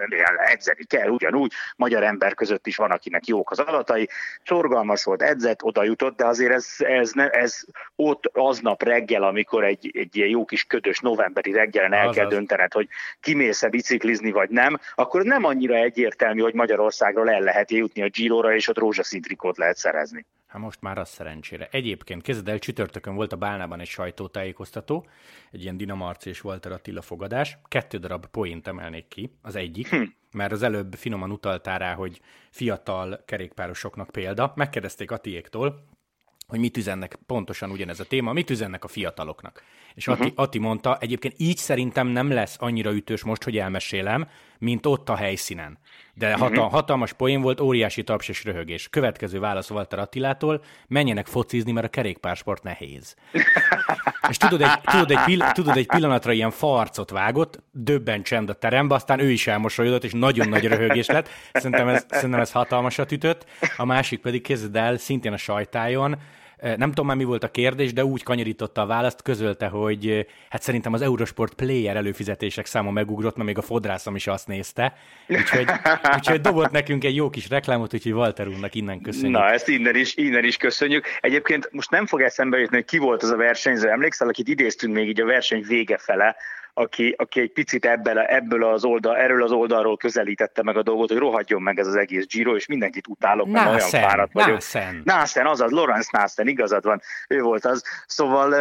edzeni 0.52 0.84
kell 0.84 1.10
ugyanúgy, 1.10 1.52
magyar 1.76 2.04
ember 2.04 2.34
között 2.34 2.68
is 2.68 2.76
van, 2.76 2.92
akinek 2.92 3.28
jók 3.28 3.52
az 3.52 3.60
adatai, 3.60 4.10
szorgalmas 4.46 5.04
volt, 5.04 5.22
edzett, 5.22 5.64
oda 5.64 5.84
jutott, 5.84 6.18
de 6.18 6.26
azért 6.26 6.54
ez, 6.54 6.76
ez, 6.78 7.12
ne, 7.12 7.30
ez 7.30 7.62
ott 7.96 8.30
aznap 8.34 8.84
reggel, 8.84 9.24
amikor 9.24 9.64
egy, 9.64 9.92
egy 9.94 10.16
ilyen 10.16 10.30
jó 10.30 10.46
kis 10.46 10.64
ködös 10.64 11.00
novemberi 11.00 11.52
reggelen 11.52 11.94
el 11.94 12.02
Azaz. 12.02 12.16
kell 12.16 12.28
döntened, 12.28 12.74
hogy 12.74 12.88
kimész-e 13.20 13.70
biciklizni, 13.70 14.32
vagy 14.32 14.50
nem, 14.50 14.80
akkor 14.96 15.24
nem 15.24 15.44
annyira 15.44 15.76
egyértelmű, 15.76 16.42
hogy 16.42 16.54
Magyarországról 16.54 17.30
el 17.30 17.42
lehet 17.42 17.72
jutni 17.72 18.02
a 18.02 18.10
Girora, 18.22 18.56
és 18.56 18.68
ott 18.68 18.78
rózsaszín 18.78 19.22
trikót 19.22 19.58
lehet 19.58 19.78
szerezni. 19.78 20.26
Hát 20.48 20.62
most 20.62 20.82
már 20.82 20.98
az 20.98 21.10
szerencsére. 21.10 21.68
Egyébként, 21.72 22.22
kezded 22.22 22.48
el, 22.48 22.60
csütörtökön 22.60 23.16
volt 23.16 23.34
a 23.34 23.36
Bálnában 23.36 23.80
egy 23.80 23.88
sajtótájékoztató, 23.88 25.08
egy 25.52 25.62
ilyen 25.62 25.78
Dinamarci 25.78 26.30
és 26.30 26.44
Walter 26.44 26.72
Attila 26.72 27.02
fogadás. 27.02 27.58
Kettő 27.68 27.98
darab 27.98 28.26
poént 28.26 28.68
emelnék 28.68 29.08
ki. 29.08 29.38
Az 29.42 29.56
egyik, 29.56 29.90
hm. 29.90 30.04
mert 30.32 30.52
az 30.52 30.64
előbb 30.64 30.94
finoman 30.94 31.32
utaltál 31.32 31.80
rá, 31.80 31.94
hogy 31.94 32.22
fiatal 32.50 33.24
kerékpárosoknak 33.26 34.10
példa. 34.10 34.54
Megkérdezték 34.56 35.12
Atiéktól, 35.12 35.88
hogy 36.48 36.60
mit 36.60 36.78
üzennek, 36.78 37.18
pontosan 37.26 37.72
ugyanez 37.72 38.00
a 38.00 38.06
téma, 38.06 38.34
mit 38.34 38.50
üzennek 38.50 38.84
a 38.84 38.88
fiataloknak. 38.88 39.64
És 39.94 40.08
Ati, 40.08 40.22
uh-huh. 40.22 40.44
Ati 40.44 40.60
mondta, 40.60 40.98
egyébként 40.98 41.34
így 41.38 41.58
szerintem 41.58 42.08
nem 42.08 42.32
lesz 42.32 42.56
annyira 42.60 42.92
ütős 42.92 43.24
most, 43.24 43.44
hogy 43.44 43.58
elmesélem, 43.58 44.28
mint 44.62 44.86
ott 44.86 45.10
a 45.10 45.16
helyszínen. 45.16 45.80
De 46.14 46.32
hatal, 46.34 46.58
uh-huh. 46.58 46.72
hatalmas 46.72 47.14
poén 47.14 47.42
volt, 47.42 47.62
óriási 47.62 48.04
taps 48.04 48.30
és 48.30 48.44
röhögés. 48.44 48.90
Következő 48.90 49.40
válasz 49.40 49.70
Walter 49.70 50.00
Attilától, 50.00 50.64
menjenek 50.88 51.28
focizni, 51.28 51.72
mert 51.72 51.86
a 51.86 51.90
kerékpársport 51.90 52.64
nehéz. 52.64 53.16
és 54.30 54.38
tudod 54.38 54.62
egy, 54.62 54.82
tudod, 54.82 55.12
egy 55.12 55.24
pill- 55.26 55.52
tudod, 55.52 55.78
egy 55.78 55.88
pillanatra 55.88 56.32
ilyen 56.32 56.52
farcot 56.52 57.10
vágott, 57.10 57.64
döbben 57.72 58.24
csend 58.24 58.50
a 58.50 58.54
terembe, 58.54 58.96
aztán 58.96 59.20
ő 59.20 59.32
is 59.32 59.48
elmosolyodott, 59.48 60.04
és 60.04 60.12
nagyon 60.12 60.50
nagy 60.50 60.68
röhögés 60.68 61.06
lett. 61.06 61.30
Szerintem 61.54 61.88
ez, 61.88 62.06
szerintem 62.10 62.40
ez 62.40 62.52
hatalmasat 62.52 63.12
ütött. 63.12 63.46
A 63.78 63.86
másik 63.86 64.20
pedig 64.20 64.42
kezded 64.42 64.76
el, 64.76 64.98
szintén 64.98 65.34
a 65.34 65.38
sajtájon, 65.38 66.18
nem 66.62 66.90
tudom 66.90 67.06
már 67.06 67.16
mi 67.16 67.24
volt 67.24 67.44
a 67.44 67.52
kérdés, 67.52 67.94
de 67.94 68.06
úgy 68.06 68.24
kanyarította 68.24 68.82
a 68.82 68.86
választ, 68.86 69.22
közölte, 69.22 69.68
hogy 69.68 70.28
hát 70.50 70.62
szerintem 70.62 70.94
az 70.94 71.02
Eurosport 71.02 71.54
player 71.54 71.96
előfizetések 71.96 72.66
száma 72.66 72.92
megugrott, 72.92 73.36
mert 73.36 73.48
még 73.48 73.58
a 73.58 73.62
fodrászom 73.62 74.16
is 74.16 74.28
azt 74.28 74.48
nézte. 74.48 74.98
Úgyhogy, 75.28 75.66
úgyhogy 76.18 76.42
dobott 76.42 76.72
nekünk 76.72 77.04
egy 77.04 77.16
jó 77.16 77.30
kis 77.30 77.50
reklámot, 77.50 77.94
úgyhogy 77.94 78.14
Walter 78.14 78.48
úrnak 78.48 78.76
innen 78.76 79.02
köszönjük. 79.02 79.32
Na, 79.32 79.50
ezt 79.50 79.68
innen 79.68 79.96
is, 79.96 80.16
innen 80.16 80.44
is 80.44 80.58
köszönjük. 80.58 81.06
Egyébként 81.20 81.70
most 81.72 81.90
nem 81.90 82.06
fog 82.06 82.22
eszembe 82.22 82.58
jutni, 82.58 82.76
hogy 82.76 82.86
ki 82.86 82.98
volt 82.98 83.24
az 83.24 83.30
a 83.30 83.36
versenyző. 83.36 83.90
Emlékszel, 83.90 84.28
akit 84.28 84.48
idéztünk 84.48 84.94
még 84.94 85.08
így 85.08 85.22
a 85.22 85.26
verseny 85.26 85.64
vége 85.68 85.98
fele, 85.98 86.36
aki, 86.74 87.16
aki 87.18 87.40
egy 87.40 87.52
picit 87.52 87.86
ebből, 87.86 88.20
ebből 88.20 88.64
az 88.64 88.84
oldal, 88.84 89.16
erről 89.16 89.44
az 89.44 89.52
oldalról 89.52 89.98
közelítette 89.98 90.64
meg 90.64 90.78
a 90.78 90.84
dolgot, 90.84 91.10
hogy 91.10 91.18
rohadjon 91.18 91.62
meg 91.62 91.80
ez 91.80 91.88
az 91.88 91.96
egész 91.96 92.26
Giro, 92.28 92.56
és 92.56 92.66
mindenkit 92.66 93.08
utálok, 93.08 93.48
mert 93.48 93.66
Nászen, 93.66 94.00
olyan 94.00 94.10
fáradt 94.10 94.34
vagyok. 94.34 94.52
Nászen. 94.52 95.02
Nászen, 95.04 95.46
azaz, 95.46 95.72
Lorenz 95.72 96.08
Nászen, 96.12 96.48
igazad 96.48 96.84
van, 96.84 97.02
ő 97.28 97.42
volt 97.42 97.66
az. 97.66 97.84
Szóval 98.08 98.56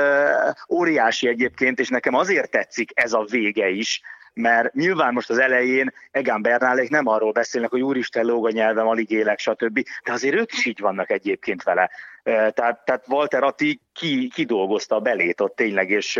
óriási 0.68 1.28
egyébként, 1.28 1.78
és 1.78 1.88
nekem 1.88 2.14
azért 2.14 2.50
tetszik 2.50 2.90
ez 2.94 3.12
a 3.12 3.24
vége 3.30 3.68
is, 3.68 4.00
mert 4.34 4.74
nyilván 4.74 5.12
most 5.12 5.30
az 5.30 5.38
elején 5.38 5.92
Egán 6.10 6.42
Bernálék 6.42 6.90
nem 6.90 7.06
arról 7.06 7.32
beszélnek, 7.32 7.70
hogy 7.70 7.80
úristen 7.80 8.24
lóg 8.24 8.46
a 8.46 8.50
nyelvem, 8.50 8.86
alig 8.86 9.10
élek, 9.10 9.38
stb. 9.38 9.82
De 10.04 10.12
azért 10.12 10.34
ők 10.34 10.52
is 10.52 10.64
így 10.64 10.80
vannak 10.80 11.10
egyébként 11.10 11.62
vele. 11.62 11.90
Tehát, 12.30 12.84
tehát 12.84 13.04
Walter 13.08 13.42
Atti 13.42 13.80
ki, 13.92 14.28
kidolgozta 14.28 14.94
a 14.94 15.00
belét 15.00 15.40
ott 15.40 15.56
tényleg, 15.56 15.90
és 15.90 16.16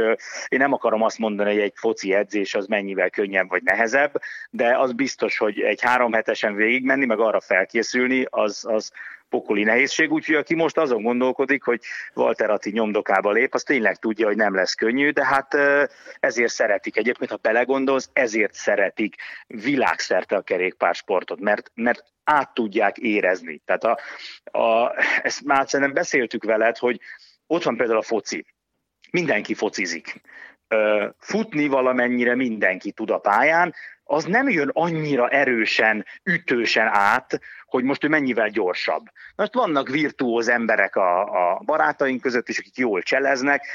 én 0.48 0.58
nem 0.58 0.72
akarom 0.72 1.02
azt 1.02 1.18
mondani, 1.18 1.50
hogy 1.50 1.60
egy 1.60 1.72
foci 1.74 2.14
edzés 2.14 2.54
az 2.54 2.66
mennyivel 2.66 3.10
könnyebb 3.10 3.48
vagy 3.48 3.62
nehezebb, 3.62 4.20
de 4.50 4.78
az 4.78 4.92
biztos, 4.92 5.38
hogy 5.38 5.60
egy 5.60 5.80
három 5.80 6.12
hetesen 6.12 6.54
végigmenni, 6.54 7.06
meg 7.06 7.18
arra 7.18 7.40
felkészülni, 7.40 8.26
az, 8.30 8.64
az 8.68 8.92
pokoli 9.30 9.62
nehézség, 9.62 10.12
úgyhogy 10.12 10.34
aki 10.34 10.54
most 10.54 10.76
azon 10.76 11.02
gondolkodik, 11.02 11.62
hogy 11.62 11.80
Walter 12.14 12.50
Atti 12.50 12.70
nyomdokába 12.70 13.30
lép, 13.30 13.54
az 13.54 13.62
tényleg 13.62 13.96
tudja, 13.96 14.26
hogy 14.26 14.36
nem 14.36 14.54
lesz 14.54 14.74
könnyű, 14.74 15.10
de 15.10 15.26
hát 15.26 15.56
ezért 16.20 16.52
szeretik. 16.52 16.96
Egyébként, 16.96 17.30
ha 17.30 17.36
belegondolsz, 17.36 18.10
ezért 18.12 18.54
szeretik 18.54 19.16
világszerte 19.46 20.36
a 20.36 20.42
kerékpársportot, 20.42 21.40
mert, 21.40 21.70
mert 21.74 22.04
át 22.24 22.54
tudják 22.54 22.96
érezni. 22.96 23.62
Tehát 23.64 23.84
a, 23.84 23.98
a, 24.58 24.94
ezt 25.22 25.44
már 25.44 25.68
szerintem 25.68 25.94
beszéltük 25.94 26.44
veled, 26.44 26.76
hogy 26.76 27.00
ott 27.46 27.62
van 27.62 27.76
például 27.76 27.98
a 27.98 28.02
foci. 28.02 28.44
Mindenki 29.10 29.54
focizik 29.54 30.20
futni 31.18 31.66
valamennyire 31.66 32.34
mindenki 32.34 32.92
tud 32.92 33.10
a 33.10 33.18
pályán, 33.18 33.74
az 34.10 34.24
nem 34.24 34.48
jön 34.48 34.70
annyira 34.72 35.28
erősen, 35.28 36.04
ütősen 36.24 36.86
át, 36.86 37.40
hogy 37.66 37.84
most 37.84 38.04
ő 38.04 38.08
mennyivel 38.08 38.48
gyorsabb. 38.48 39.02
Most 39.36 39.54
vannak 39.54 39.88
virtuóz 39.88 40.48
emberek 40.48 40.96
a, 40.96 41.20
a 41.20 41.60
barátaink 41.64 42.20
között 42.20 42.48
is, 42.48 42.58
akik 42.58 42.76
jól 42.76 43.02
cseleznek, 43.02 43.66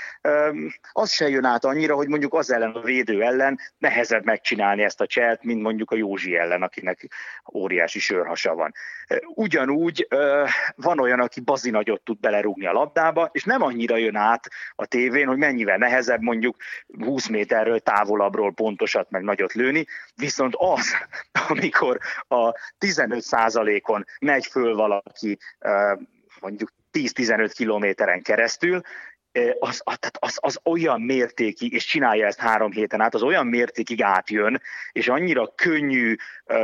az 0.91 1.11
se 1.11 1.29
jön 1.29 1.45
át 1.45 1.65
annyira, 1.65 1.95
hogy 1.95 2.07
mondjuk 2.07 2.33
az 2.33 2.51
ellen 2.51 2.71
a 2.71 2.81
védő 2.81 3.21
ellen 3.23 3.59
nehezebb 3.77 4.25
megcsinálni 4.25 4.83
ezt 4.83 5.01
a 5.01 5.07
cselt, 5.07 5.43
mint 5.43 5.61
mondjuk 5.61 5.91
a 5.91 5.95
Józsi 5.95 6.37
ellen, 6.37 6.61
akinek 6.61 7.07
óriási 7.53 7.99
sörhasa 7.99 8.55
van. 8.55 8.73
Ugyanúgy 9.27 10.07
van 10.75 10.99
olyan, 10.99 11.19
aki 11.19 11.41
bazi 11.41 11.69
nagyot 11.69 12.01
tud 12.01 12.19
belerúgni 12.19 12.65
a 12.65 12.71
labdába, 12.71 13.29
és 13.31 13.43
nem 13.43 13.61
annyira 13.61 13.97
jön 13.97 14.15
át 14.15 14.47
a 14.75 14.85
tévén, 14.85 15.27
hogy 15.27 15.37
mennyivel 15.37 15.77
nehezebb 15.77 16.21
mondjuk 16.21 16.55
20 16.99 17.27
méterről 17.27 17.79
távolabbról 17.79 18.53
pontosat 18.53 19.09
meg 19.09 19.21
nagyot 19.21 19.53
lőni, 19.53 19.85
viszont 20.25 20.55
az, 20.57 20.93
amikor 21.49 21.99
a 22.27 22.53
15 22.77 23.21
százalékon 23.21 24.05
megy 24.19 24.45
föl 24.45 24.75
valaki 24.75 25.37
mondjuk 26.39 26.69
10-15 26.91 27.51
kilométeren 27.55 28.21
keresztül, 28.21 28.81
az, 29.59 29.81
tehát 29.83 30.17
az, 30.19 30.37
az 30.41 30.59
olyan 30.63 31.01
mértékig, 31.01 31.73
és 31.73 31.85
csinálja 31.85 32.25
ezt 32.25 32.39
három 32.39 32.71
héten 32.71 33.01
át, 33.01 33.13
az 33.13 33.23
olyan 33.23 33.47
mértékig 33.47 34.01
átjön, 34.01 34.61
és 34.91 35.07
annyira 35.07 35.53
könnyű 35.55 36.15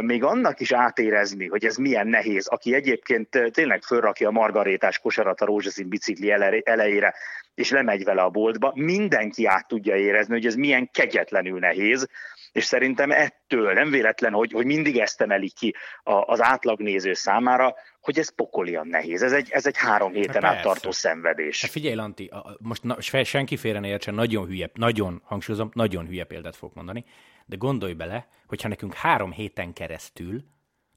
még 0.01 0.23
annak 0.23 0.59
is 0.59 0.71
átérezni, 0.71 1.47
hogy 1.47 1.65
ez 1.65 1.75
milyen 1.75 2.07
nehéz, 2.07 2.47
aki 2.47 2.73
egyébként 2.73 3.51
tényleg 3.51 3.81
fölrakja 3.81 4.27
a 4.27 4.31
margarétás 4.31 4.99
kosarat 4.99 5.41
a 5.41 5.45
rózsaszín 5.45 5.89
bicikli 5.89 6.31
elejére, 6.63 7.13
és 7.55 7.69
lemegy 7.69 8.03
vele 8.03 8.21
a 8.21 8.29
boltba, 8.29 8.71
mindenki 8.75 9.45
át 9.45 9.67
tudja 9.67 9.95
érezni, 9.95 10.33
hogy 10.33 10.45
ez 10.45 10.55
milyen 10.55 10.89
kegyetlenül 10.91 11.59
nehéz, 11.59 12.07
és 12.51 12.63
szerintem 12.63 13.11
ettől 13.11 13.73
nem 13.73 13.89
véletlen, 13.89 14.33
hogy, 14.33 14.51
hogy 14.51 14.65
mindig 14.65 14.97
ezt 14.97 15.21
emelik 15.21 15.53
ki 15.53 15.75
az 16.03 16.41
átlagnéző 16.41 17.13
számára, 17.13 17.75
hogy 17.99 18.19
ez 18.19 18.35
pokolian 18.35 18.87
nehéz. 18.87 19.21
Ez 19.21 19.31
egy, 19.31 19.49
ez 19.51 19.65
egy 19.65 19.77
három 19.77 20.13
héten 20.13 20.43
át 20.43 20.61
tartó 20.61 20.91
szenvedés. 20.91 21.61
Hát 21.61 21.71
figyelj, 21.71 21.95
Lanti, 21.95 22.31
most 22.59 22.83
na, 22.83 23.01
senki 23.23 23.57
félre 23.57 23.79
ne 23.79 23.87
értsen, 23.87 24.13
nagyon 24.13 24.45
hülye, 24.45 24.69
nagyon, 24.73 25.21
hangsúlyozom, 25.25 25.69
nagyon 25.73 26.07
hülye 26.07 26.23
példát 26.23 26.55
fogok 26.55 26.75
mondani, 26.75 27.05
de 27.45 27.55
gondolj 27.55 27.93
bele, 27.93 28.27
hogyha 28.47 28.67
nekünk 28.67 28.93
három 28.93 29.31
héten 29.31 29.73
keresztül 29.73 30.43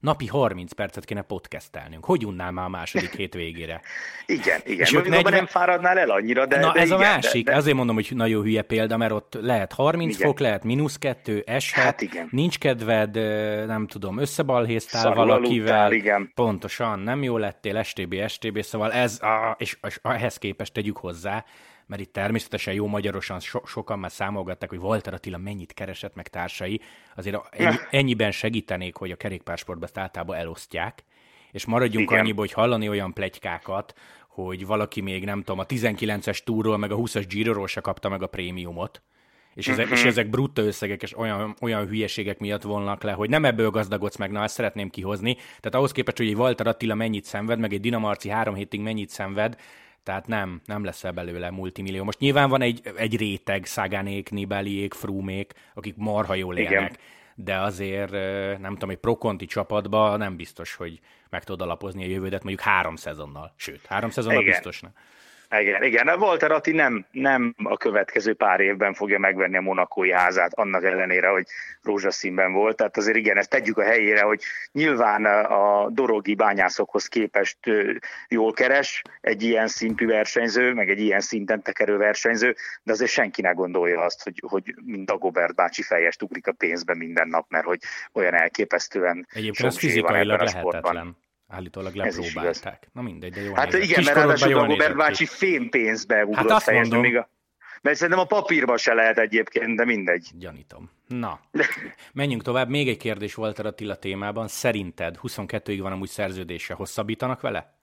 Napi 0.05 0.27
30 0.27 0.71
percet 0.71 1.05
kéne 1.05 1.21
podcastelnünk. 1.21 2.05
Hogy 2.05 2.25
unnál 2.25 2.51
már 2.51 2.65
a 2.65 2.69
második 2.69 3.15
hét 3.17 3.33
végére? 3.33 3.81
igen, 4.25 4.61
igen. 4.65 4.79
És 4.79 4.93
ők 4.93 5.07
40... 5.07 5.33
nem 5.33 5.45
fáradnál 5.45 5.97
el 5.97 6.09
annyira, 6.09 6.45
de 6.45 6.59
Na 6.59 6.71
de 6.71 6.79
ez 6.79 6.85
igen, 6.87 6.99
a 6.99 7.01
másik. 7.01 7.45
De, 7.45 7.51
de... 7.51 7.57
Azért 7.57 7.75
mondom, 7.75 7.95
hogy 7.95 8.07
nagyon 8.09 8.43
hülye 8.43 8.61
példa, 8.61 8.97
mert 8.97 9.11
ott 9.11 9.37
lehet 9.41 9.73
30 9.73 10.15
igen. 10.15 10.27
fok, 10.27 10.39
lehet 10.39 10.63
mínusz 10.63 10.97
kettő, 10.97 11.43
eshet, 11.45 11.83
hát 11.83 12.01
igen. 12.01 12.27
nincs 12.31 12.57
kedved, 12.57 13.15
nem 13.67 13.87
tudom, 13.87 14.17
összebalhéztál 14.17 15.01
Szarul 15.01 15.25
valakivel. 15.25 15.79
Aludtál, 15.79 15.91
igen. 15.91 16.31
Pontosan, 16.35 16.99
nem 16.99 17.23
jó 17.23 17.37
lettél, 17.37 17.83
STB, 17.83 18.27
STB, 18.27 18.61
szóval 18.61 18.91
ez, 18.91 19.19
és, 19.57 19.77
és 19.87 19.99
ehhez 20.03 20.37
képest 20.37 20.73
tegyük 20.73 20.97
hozzá, 20.97 21.45
mert 21.87 22.01
itt 22.01 22.13
természetesen 22.13 22.73
jó 22.73 22.87
magyarosan 22.87 23.39
so- 23.39 23.67
sokan 23.67 23.99
már 23.99 24.11
számolgatták, 24.11 24.69
hogy 24.69 24.79
Walter 24.79 25.13
Attila 25.13 25.37
mennyit 25.37 25.73
keresett 25.73 26.15
meg 26.15 26.27
társai, 26.27 26.81
azért 27.15 27.41
ennyi, 27.51 27.75
ennyiben 27.89 28.31
segítenék, 28.31 28.95
hogy 28.95 29.11
a 29.11 29.15
kerékpársportban 29.15 29.87
ezt 29.87 29.97
általában 29.97 30.35
elosztják, 30.35 31.03
és 31.51 31.65
maradjunk 31.65 32.09
Igen. 32.09 32.19
annyiba, 32.19 32.39
hogy 32.39 32.51
hallani 32.51 32.89
olyan 32.89 33.13
plegykákat, 33.13 33.93
hogy 34.27 34.65
valaki 34.65 35.01
még 35.01 35.25
nem 35.25 35.39
tudom, 35.39 35.59
a 35.59 35.65
19-es 35.65 36.37
túról, 36.37 36.77
meg 36.77 36.91
a 36.91 36.95
20-as 36.95 37.25
Giroról 37.29 37.67
se 37.67 37.81
kapta 37.81 38.09
meg 38.09 38.21
a 38.21 38.27
prémiumot, 38.27 39.01
és 39.53 39.67
ezek, 39.67 39.85
uh-huh. 39.85 39.99
és 39.99 40.05
ezek 40.05 40.29
brutta 40.29 40.61
összegek, 40.61 41.01
és 41.01 41.17
olyan, 41.17 41.55
olyan 41.61 41.87
hülyeségek 41.87 42.39
miatt 42.39 42.61
volnak 42.61 43.03
le, 43.03 43.11
hogy 43.11 43.29
nem 43.29 43.45
ebből 43.45 43.69
gazdagodsz 43.69 44.17
meg, 44.17 44.31
na 44.31 44.43
ezt 44.43 44.53
szeretném 44.53 44.89
kihozni. 44.89 45.33
Tehát 45.35 45.75
ahhoz 45.75 45.91
képest, 45.91 46.17
hogy 46.17 46.27
egy 46.27 46.35
Walter 46.35 46.67
Attila 46.67 46.95
mennyit 46.95 47.25
szenved, 47.25 47.59
meg 47.59 47.73
egy 47.73 47.79
Dinamarci 47.79 48.29
három 48.29 48.55
hétig 48.55 48.79
mennyit 48.79 49.09
szenved, 49.09 49.55
tehát 50.05 50.27
nem, 50.27 50.61
nem 50.65 50.83
lesz 50.83 51.03
belőle 51.13 51.51
multimillió. 51.51 52.03
Most 52.03 52.19
nyilván 52.19 52.49
van 52.49 52.61
egy, 52.61 52.81
egy 52.95 53.17
réteg, 53.17 53.65
Szágánék, 53.65 54.29
Nibeliék, 54.29 54.93
Frumék, 54.93 55.53
akik 55.73 55.95
marha 55.97 56.33
jól 56.33 56.57
élnek, 56.57 56.71
Igen. 56.71 56.97
de 57.35 57.59
azért 57.59 58.11
nem 58.59 58.73
tudom, 58.73 58.89
egy 58.89 58.97
prokonti 58.97 59.45
csapatba 59.45 60.17
nem 60.17 60.35
biztos, 60.35 60.75
hogy 60.75 60.99
meg 61.29 61.43
tudod 61.43 61.61
alapozni 61.61 62.03
a 62.03 62.07
jövődet 62.07 62.43
mondjuk 62.43 62.67
három 62.67 62.95
szezonnal. 62.95 63.53
Sőt, 63.55 63.85
három 63.85 64.09
szezonnal 64.09 64.41
Igen. 64.41 64.51
biztos 64.53 64.79
nem. 64.79 64.91
Igen, 65.59 65.83
igen. 65.83 66.07
A 66.07 66.15
Walter 66.15 66.51
Atti 66.51 66.71
nem, 66.71 67.05
nem 67.11 67.55
a 67.63 67.77
következő 67.77 68.33
pár 68.33 68.59
évben 68.59 68.93
fogja 68.93 69.19
megvenni 69.19 69.57
a 69.57 69.61
monakói 69.61 70.11
házát, 70.11 70.53
annak 70.53 70.83
ellenére, 70.83 71.27
hogy 71.27 71.45
rózsaszínben 71.81 72.53
volt. 72.53 72.75
Tehát 72.75 72.97
azért 72.97 73.17
igen, 73.17 73.37
ezt 73.37 73.49
tegyük 73.49 73.77
a 73.77 73.83
helyére, 73.83 74.21
hogy 74.21 74.41
nyilván 74.71 75.25
a 75.25 75.89
dorogi 75.89 76.35
bányászokhoz 76.35 77.05
képest 77.05 77.57
jól 78.27 78.53
keres 78.53 79.01
egy 79.21 79.43
ilyen 79.43 79.67
szintű 79.67 80.07
versenyző, 80.07 80.73
meg 80.73 80.89
egy 80.89 80.99
ilyen 80.99 81.19
szinten 81.19 81.61
tekerő 81.61 81.97
versenyző, 81.97 82.55
de 82.83 82.91
azért 82.91 83.11
senki 83.11 83.41
ne 83.41 83.51
gondolja 83.51 84.01
azt, 84.01 84.23
hogy, 84.23 84.43
hogy 84.47 84.75
mind 84.85 85.05
Dagobert 85.05 85.55
bácsi 85.55 85.81
fejest 85.81 86.21
ugrik 86.21 86.47
a 86.47 86.51
pénzbe 86.51 86.95
minden 86.95 87.27
nap, 87.27 87.45
mert 87.49 87.65
hogy 87.65 87.79
olyan 88.11 88.33
elképesztően 88.33 89.27
Egyébként 89.33 89.67
ez 89.67 89.77
fizikailag 89.77 90.39
lehetetlen. 90.39 90.61
Sportban. 90.61 91.23
Állítólag 91.47 91.95
lepróbálták. 91.95 92.89
Na 92.93 93.01
mindegy, 93.01 93.33
de 93.33 93.41
jó. 93.41 93.53
Hát 93.53 93.65
nézett. 93.65 93.83
igen, 93.83 94.03
mert 94.03 94.15
ráadásul 94.15 94.57
a 94.57 94.65
Robert 94.65 94.95
bácsi 94.95 95.25
fémpénzbe 95.25 96.25
ugrott 96.25 96.37
hát 96.37 96.51
azt 96.51 96.71
mondom. 96.71 97.01
Még 97.01 97.17
a... 97.17 97.29
Mert 97.81 97.97
szerintem 97.97 98.23
a 98.23 98.27
papírba 98.27 98.77
se 98.77 98.93
lehet 98.93 99.17
egyébként, 99.17 99.75
de 99.75 99.85
mindegy. 99.85 100.29
Gyanítom. 100.33 100.91
Na, 101.07 101.39
menjünk 102.13 102.41
tovább. 102.43 102.69
Még 102.69 102.87
egy 102.87 102.97
kérdés 102.97 103.33
volt 103.33 103.59
a 103.59 103.65
Attila 103.65 103.95
témában. 103.95 104.47
Szerinted 104.47 105.17
22-ig 105.23 105.77
van 105.81 105.91
amúgy 105.91 106.09
szerződése, 106.09 106.73
hosszabbítanak 106.73 107.41
vele? 107.41 107.73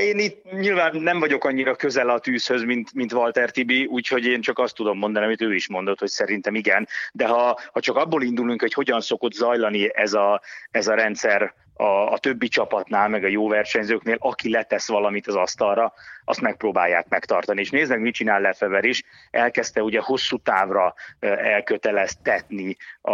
Én 0.00 0.18
itt 0.18 0.50
nyilván 0.50 0.96
nem 0.96 1.18
vagyok 1.18 1.44
annyira 1.44 1.74
közel 1.74 2.08
a 2.08 2.18
tűzhöz, 2.18 2.62
mint, 2.62 2.94
mint 2.94 3.12
Walter 3.12 3.50
Tibi, 3.50 3.84
úgyhogy 3.84 4.24
én 4.24 4.40
csak 4.40 4.58
azt 4.58 4.74
tudom 4.74 4.98
mondani, 4.98 5.24
amit 5.24 5.40
ő 5.40 5.54
is 5.54 5.68
mondott, 5.68 5.98
hogy 5.98 6.08
szerintem 6.08 6.54
igen. 6.54 6.88
De 7.12 7.26
ha, 7.26 7.60
ha 7.72 7.80
csak 7.80 7.96
abból 7.96 8.22
indulunk, 8.22 8.60
hogy 8.60 8.72
hogyan 8.72 9.00
szokott 9.00 9.32
zajlani 9.32 9.96
ez 9.96 10.12
a, 10.12 10.40
ez 10.70 10.88
a 10.88 10.94
rendszer 10.94 11.54
a, 11.74 12.12
a 12.12 12.18
többi 12.18 12.48
csapatnál, 12.48 13.08
meg 13.08 13.24
a 13.24 13.28
jó 13.28 13.48
versenyzőknél, 13.48 14.16
aki 14.18 14.50
letesz 14.50 14.88
valamit 14.88 15.26
az 15.26 15.34
asztalra, 15.34 15.92
azt 16.24 16.40
megpróbálják 16.40 17.08
megtartani. 17.08 17.60
És 17.60 17.70
nézd 17.70 17.90
meg, 17.90 18.00
mit 18.00 18.14
csinál 18.14 18.40
Lefever 18.40 18.84
is. 18.84 19.02
Elkezdte 19.30 19.82
ugye 19.82 20.00
hosszú 20.00 20.36
távra 20.36 20.94
elköteleztetni 21.20 22.76
a, 23.00 23.12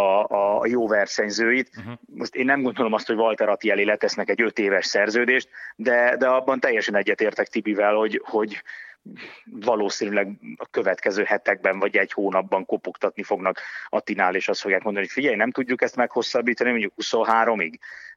a 0.59 0.67
jó 0.67 0.87
versenyzőit. 0.87 1.69
Uh-huh. 1.77 1.93
Most 2.15 2.35
én 2.35 2.45
nem 2.45 2.61
gondolom 2.61 2.93
azt, 2.93 3.07
hogy 3.07 3.15
Walter 3.15 3.49
Atti 3.49 3.69
elé 3.69 3.83
letesznek 3.83 4.29
egy 4.29 4.41
öt 4.41 4.59
éves 4.59 4.85
szerződést, 4.85 5.49
de, 5.75 6.15
de 6.17 6.27
abban 6.27 6.59
teljesen 6.59 6.95
egyetértek 6.95 7.47
Tibivel, 7.47 7.93
hogy, 7.93 8.21
hogy 8.23 8.61
valószínűleg 9.45 10.27
a 10.55 10.65
következő 10.71 11.23
hetekben 11.23 11.79
vagy 11.79 11.97
egy 11.97 12.11
hónapban 12.11 12.65
kopogtatni 12.65 13.23
fognak 13.23 13.59
Attinál, 13.89 14.35
és 14.35 14.47
azt 14.47 14.61
fogják 14.61 14.83
mondani, 14.83 15.05
hogy 15.05 15.13
figyelj, 15.13 15.35
nem 15.35 15.51
tudjuk 15.51 15.81
ezt 15.81 15.95
meghosszabbítani 15.95 16.69
mondjuk 16.69 16.93
23-ig 16.97 17.73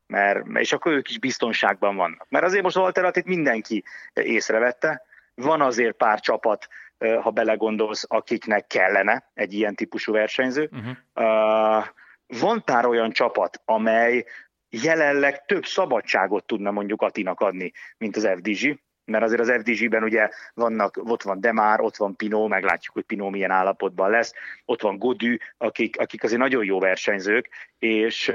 mert, 0.06 0.46
és 0.54 0.72
akkor 0.72 0.92
ők 0.92 1.10
is 1.10 1.18
biztonságban 1.18 1.96
vannak. 1.96 2.26
Mert 2.28 2.44
azért 2.44 2.62
most 2.62 2.76
Walter 2.76 3.24
mindenki 3.24 3.84
észrevette, 4.12 5.02
van 5.34 5.60
azért 5.60 5.96
pár 5.96 6.20
csapat, 6.20 6.68
ha 6.98 7.30
belegondolsz, 7.30 8.04
akiknek 8.08 8.66
kellene 8.66 9.30
egy 9.34 9.52
ilyen 9.52 9.74
típusú 9.74 10.12
versenyző. 10.12 10.70
Uh-huh. 10.72 11.84
Van 12.26 12.62
pár 12.64 12.86
olyan 12.86 13.10
csapat, 13.10 13.60
amely 13.64 14.24
jelenleg 14.68 15.44
több 15.44 15.64
szabadságot 15.64 16.46
tudna 16.46 16.70
mondjuk 16.70 17.02
Atinak 17.02 17.40
adni, 17.40 17.72
mint 17.98 18.16
az 18.16 18.28
FDG, 18.36 18.78
mert 19.04 19.24
azért 19.24 19.40
az 19.40 19.50
FDG-ben 19.50 20.02
ugye 20.02 20.28
vannak, 20.54 21.00
ott 21.04 21.22
van 21.22 21.40
Demár, 21.40 21.80
ott 21.80 21.96
van 21.96 22.16
Pino, 22.16 22.46
meglátjuk, 22.46 22.94
hogy 22.94 23.04
Pino 23.04 23.30
milyen 23.30 23.50
állapotban 23.50 24.10
lesz, 24.10 24.32
ott 24.64 24.80
van 24.80 24.98
Godű, 24.98 25.36
akik, 25.58 25.98
akik 25.98 26.22
azért 26.22 26.40
nagyon 26.40 26.64
jó 26.64 26.78
versenyzők, 26.78 27.48
és 27.78 28.32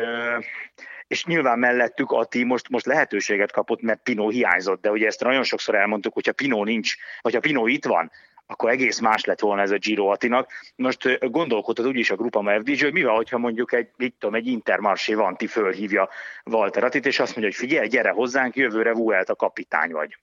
és 1.09 1.25
nyilván 1.25 1.59
mellettük 1.59 2.11
Ati 2.11 2.43
most, 2.43 2.69
most 2.69 2.85
lehetőséget 2.85 3.51
kapott, 3.51 3.81
mert 3.81 4.03
Pino 4.03 4.29
hiányzott, 4.29 4.81
de 4.81 4.91
ugye 4.91 5.07
ezt 5.07 5.23
nagyon 5.23 5.43
sokszor 5.43 5.75
elmondtuk, 5.75 6.13
hogyha 6.13 6.33
Pino 6.33 6.63
nincs, 6.63 6.95
vagy 7.21 7.33
ha 7.33 7.39
Pino 7.39 7.67
itt 7.67 7.85
van, 7.85 8.11
akkor 8.45 8.69
egész 8.69 8.99
más 8.99 9.25
lett 9.25 9.39
volna 9.39 9.61
ez 9.61 9.71
a 9.71 9.77
Giro 9.77 10.05
Atinak. 10.05 10.51
Most 10.75 11.29
gondolkodtad 11.31 11.87
úgyis 11.87 12.09
a 12.09 12.15
Grupama 12.15 12.59
FDG, 12.59 12.81
hogy 12.81 12.93
mi 12.93 13.03
van, 13.03 13.15
hogyha 13.15 13.37
mondjuk 13.37 13.73
egy, 13.73 13.89
mit 13.97 14.15
tudom, 14.19 14.35
egy 14.35 14.47
Intermarché 14.47 15.13
Vanti 15.13 15.47
fölhívja 15.47 16.09
Walter 16.43 16.83
Atit, 16.83 17.05
és 17.05 17.19
azt 17.19 17.35
mondja, 17.35 17.55
hogy 17.57 17.67
figyelj, 17.67 17.87
gyere 17.87 18.09
hozzánk, 18.09 18.55
jövőre 18.55 18.93
Vuelt 18.93 19.29
a 19.29 19.35
kapitány 19.35 19.91
vagy. 19.91 20.17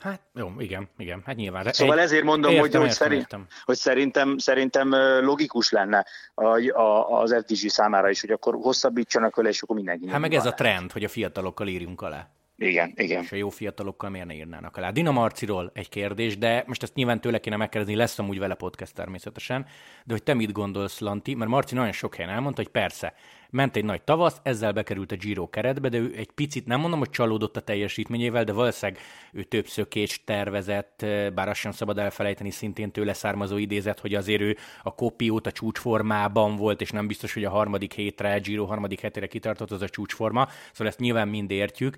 Hát 0.00 0.20
jó, 0.34 0.52
igen, 0.58 0.88
igen, 0.96 1.22
hát 1.26 1.36
nyilván. 1.36 1.72
Szóval 1.72 1.98
egy, 1.98 2.04
ezért 2.04 2.24
mondom, 2.24 2.50
értem, 2.50 2.60
hogy, 2.60 2.68
értem, 2.68 2.80
hogy, 2.80 2.90
szerint, 2.90 3.20
értem. 3.20 3.46
hogy 3.64 3.76
szerintem, 3.76 4.38
szerintem 4.38 4.94
logikus 5.24 5.70
lenne 5.70 6.06
a, 6.34 6.78
a, 6.80 7.20
az 7.20 7.34
FDG 7.34 7.68
számára 7.70 8.10
is, 8.10 8.20
hogy 8.20 8.30
akkor 8.30 8.54
hosszabbítsanak 8.54 9.36
vele, 9.36 9.48
és 9.48 9.62
akkor 9.62 9.76
mindenki. 9.76 10.08
Hát 10.08 10.20
meg 10.20 10.34
ez 10.34 10.46
a 10.46 10.54
trend, 10.54 10.92
hogy 10.92 11.04
a 11.04 11.08
fiatalokkal 11.08 11.66
írjunk 11.66 12.00
alá. 12.00 12.28
Igen, 12.58 12.92
igen. 12.96 13.22
És 13.22 13.32
a 13.32 13.36
jó 13.36 13.48
fiatalokkal 13.48 14.10
miért 14.10 14.26
ne 14.26 14.34
írnának 14.34 14.76
alá. 14.76 14.90
Dina 14.90 15.10
Marciról 15.10 15.70
egy 15.74 15.88
kérdés, 15.88 16.38
de 16.38 16.64
most 16.66 16.82
ezt 16.82 16.94
nyilván 16.94 17.20
tőle 17.20 17.38
kéne 17.38 17.56
megkérdezni, 17.56 17.96
lesz 17.96 18.18
amúgy 18.18 18.38
vele 18.38 18.54
podcast 18.54 18.94
természetesen, 18.94 19.66
de 20.04 20.12
hogy 20.12 20.22
te 20.22 20.34
mit 20.34 20.52
gondolsz, 20.52 20.98
Lanti? 20.98 21.34
Mert 21.34 21.50
Marci 21.50 21.74
nagyon 21.74 21.92
sok 21.92 22.14
helyen 22.14 22.30
elmondta, 22.30 22.62
hogy 22.62 22.70
persze, 22.70 23.14
ment 23.50 23.76
egy 23.76 23.84
nagy 23.84 24.02
tavasz, 24.02 24.40
ezzel 24.42 24.72
bekerült 24.72 25.12
a 25.12 25.16
Giro 25.16 25.50
keretbe, 25.50 25.88
de 25.88 25.98
ő 25.98 26.14
egy 26.16 26.30
picit, 26.30 26.66
nem 26.66 26.80
mondom, 26.80 26.98
hogy 26.98 27.10
csalódott 27.10 27.56
a 27.56 27.60
teljesítményével, 27.60 28.44
de 28.44 28.52
valószínűleg 28.52 29.02
ő 29.32 29.42
több 29.42 29.66
szökést 29.66 30.22
tervezett, 30.24 31.06
bár 31.34 31.48
azt 31.48 31.60
sem 31.60 31.72
szabad 31.72 31.98
elfelejteni 31.98 32.50
szintén 32.50 32.90
tőle 32.90 33.12
származó 33.12 33.56
idézet, 33.56 34.00
hogy 34.00 34.14
azért 34.14 34.40
ő 34.40 34.56
a 34.82 34.94
kopiót 34.94 35.46
a 35.46 35.52
csúcsformában 35.52 36.56
volt, 36.56 36.80
és 36.80 36.90
nem 36.90 37.06
biztos, 37.06 37.34
hogy 37.34 37.44
a 37.44 37.50
harmadik 37.50 37.92
hétre, 37.92 38.38
Giro 38.38 38.64
harmadik 38.64 39.00
hetére 39.00 39.26
kitartott 39.26 39.70
az 39.70 39.82
a 39.82 39.88
csúcsforma, 39.88 40.48
szóval 40.72 40.86
ezt 40.86 40.98
nyilván 40.98 41.28
mind 41.28 41.50
értjük, 41.50 41.96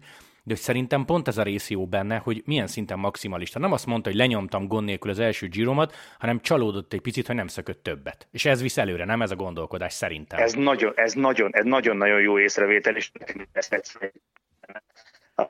de 0.48 0.54
hogy 0.54 0.62
szerintem 0.62 1.04
pont 1.04 1.28
ez 1.28 1.38
a 1.38 1.42
rész 1.42 1.70
jó 1.70 1.86
benne, 1.86 2.16
hogy 2.16 2.42
milyen 2.44 2.66
szinten 2.66 2.98
maximalista. 2.98 3.58
Nem 3.58 3.72
azt 3.72 3.86
mondta, 3.86 4.08
hogy 4.08 4.18
lenyomtam 4.18 4.66
gond 4.66 4.84
nélkül 4.84 5.10
az 5.10 5.18
első 5.18 5.48
gyromat, 5.48 5.94
hanem 6.18 6.40
csalódott 6.40 6.92
egy 6.92 7.00
picit, 7.00 7.26
hogy 7.26 7.36
nem 7.36 7.46
szökött 7.46 7.82
többet. 7.82 8.28
És 8.30 8.44
ez 8.44 8.62
visz 8.62 8.76
előre, 8.76 9.04
nem 9.04 9.22
ez 9.22 9.30
a 9.30 9.36
gondolkodás 9.36 9.92
szerintem. 9.92 10.38
Ez 10.38 10.52
nagyon, 10.52 10.92
ez 10.96 11.12
nagyon, 11.12 11.50
ez 11.52 11.64
nagyon-nagyon 11.64 12.20
jó 12.20 12.38
észrevétel, 12.38 12.96
és 12.96 13.10
ezt 13.52 13.98
Uh, 15.42 15.46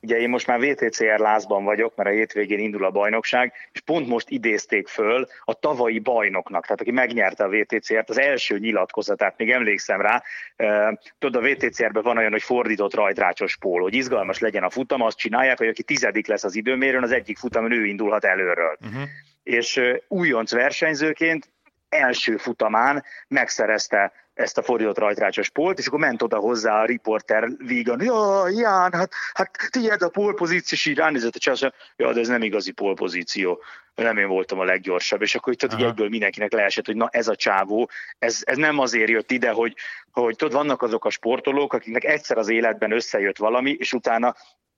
ugye 0.00 0.16
én 0.16 0.28
most 0.28 0.46
már 0.46 0.60
VTCR 0.60 1.18
lázban 1.18 1.64
vagyok, 1.64 1.96
mert 1.96 2.08
a 2.08 2.12
hétvégén 2.12 2.58
indul 2.58 2.84
a 2.84 2.90
bajnokság, 2.90 3.52
és 3.72 3.80
pont 3.80 4.06
most 4.06 4.30
idézték 4.30 4.88
föl 4.88 5.26
a 5.44 5.54
tavalyi 5.54 5.98
bajnoknak, 5.98 6.62
tehát 6.62 6.80
aki 6.80 6.90
megnyerte 6.90 7.44
a 7.44 7.48
VTCR-t, 7.48 8.10
az 8.10 8.18
első 8.18 8.58
nyilatkozatát, 8.58 9.34
még 9.36 9.50
emlékszem 9.50 10.00
rá, 10.00 10.22
uh, 10.58 10.98
tudod, 11.18 11.44
a 11.44 11.48
VTCR-ben 11.48 12.02
van 12.02 12.16
olyan, 12.16 12.32
hogy 12.32 12.42
fordított 12.42 12.94
rajtrácsos 12.94 13.56
pól, 13.56 13.82
hogy 13.82 13.94
izgalmas 13.94 14.38
legyen 14.38 14.62
a 14.62 14.70
futam, 14.70 15.00
azt 15.00 15.18
csinálják, 15.18 15.58
hogy 15.58 15.68
aki 15.68 15.82
tizedik 15.82 16.26
lesz 16.26 16.44
az 16.44 16.56
időmérőn, 16.56 17.02
az 17.02 17.12
egyik 17.12 17.38
futamon 17.38 17.72
ő 17.72 17.84
indulhat 17.84 18.24
előről. 18.24 18.78
Uh-huh. 18.80 19.02
És 19.42 19.80
újonc 20.08 20.52
versenyzőként 20.52 21.53
első 21.94 22.36
futamán 22.36 23.04
megszerezte 23.28 24.12
ezt 24.34 24.58
a 24.58 24.62
fordított 24.62 24.98
rajtrácsos 24.98 25.48
polt, 25.48 25.78
és 25.78 25.86
akkor 25.86 25.98
ment 25.98 26.22
oda 26.22 26.36
hozzá 26.36 26.80
a 26.80 26.84
riporter 26.84 27.48
vígan, 27.58 28.00
ja, 28.02 28.48
Ján, 28.48 28.92
hát, 28.92 29.12
hát 29.34 29.50
tiéd 29.70 30.02
a 30.02 30.08
polpozíció, 30.08 30.78
és 30.78 30.86
így 30.86 30.96
ránézett 30.96 31.34
a 31.34 31.38
csása, 31.38 31.72
ja, 31.96 32.12
de 32.12 32.20
ez 32.20 32.28
nem 32.28 32.42
igazi 32.42 32.72
polpozíció, 32.72 33.62
nem 33.94 34.18
én 34.18 34.28
voltam 34.28 34.58
a 34.58 34.64
leggyorsabb, 34.64 35.22
és 35.22 35.34
akkor 35.34 35.52
itt 35.52 35.62
egyből 35.62 36.08
mindenkinek 36.08 36.52
leesett, 36.52 36.86
hogy 36.86 36.96
na 36.96 37.08
ez 37.10 37.28
a 37.28 37.36
csávó, 37.36 37.90
ez, 38.18 38.40
ez 38.44 38.56
nem 38.56 38.78
azért 38.78 39.08
jött 39.08 39.30
ide, 39.30 39.50
hogy, 39.50 39.76
hogy 40.12 40.36
tudod, 40.36 40.54
vannak 40.54 40.82
azok 40.82 41.04
a 41.04 41.10
sportolók, 41.10 41.72
akiknek 41.72 42.04
egyszer 42.04 42.38
az 42.38 42.48
életben 42.48 42.92
összejött 42.92 43.38
valami, 43.38 43.70
és 43.70 43.92
utána, 43.92 44.34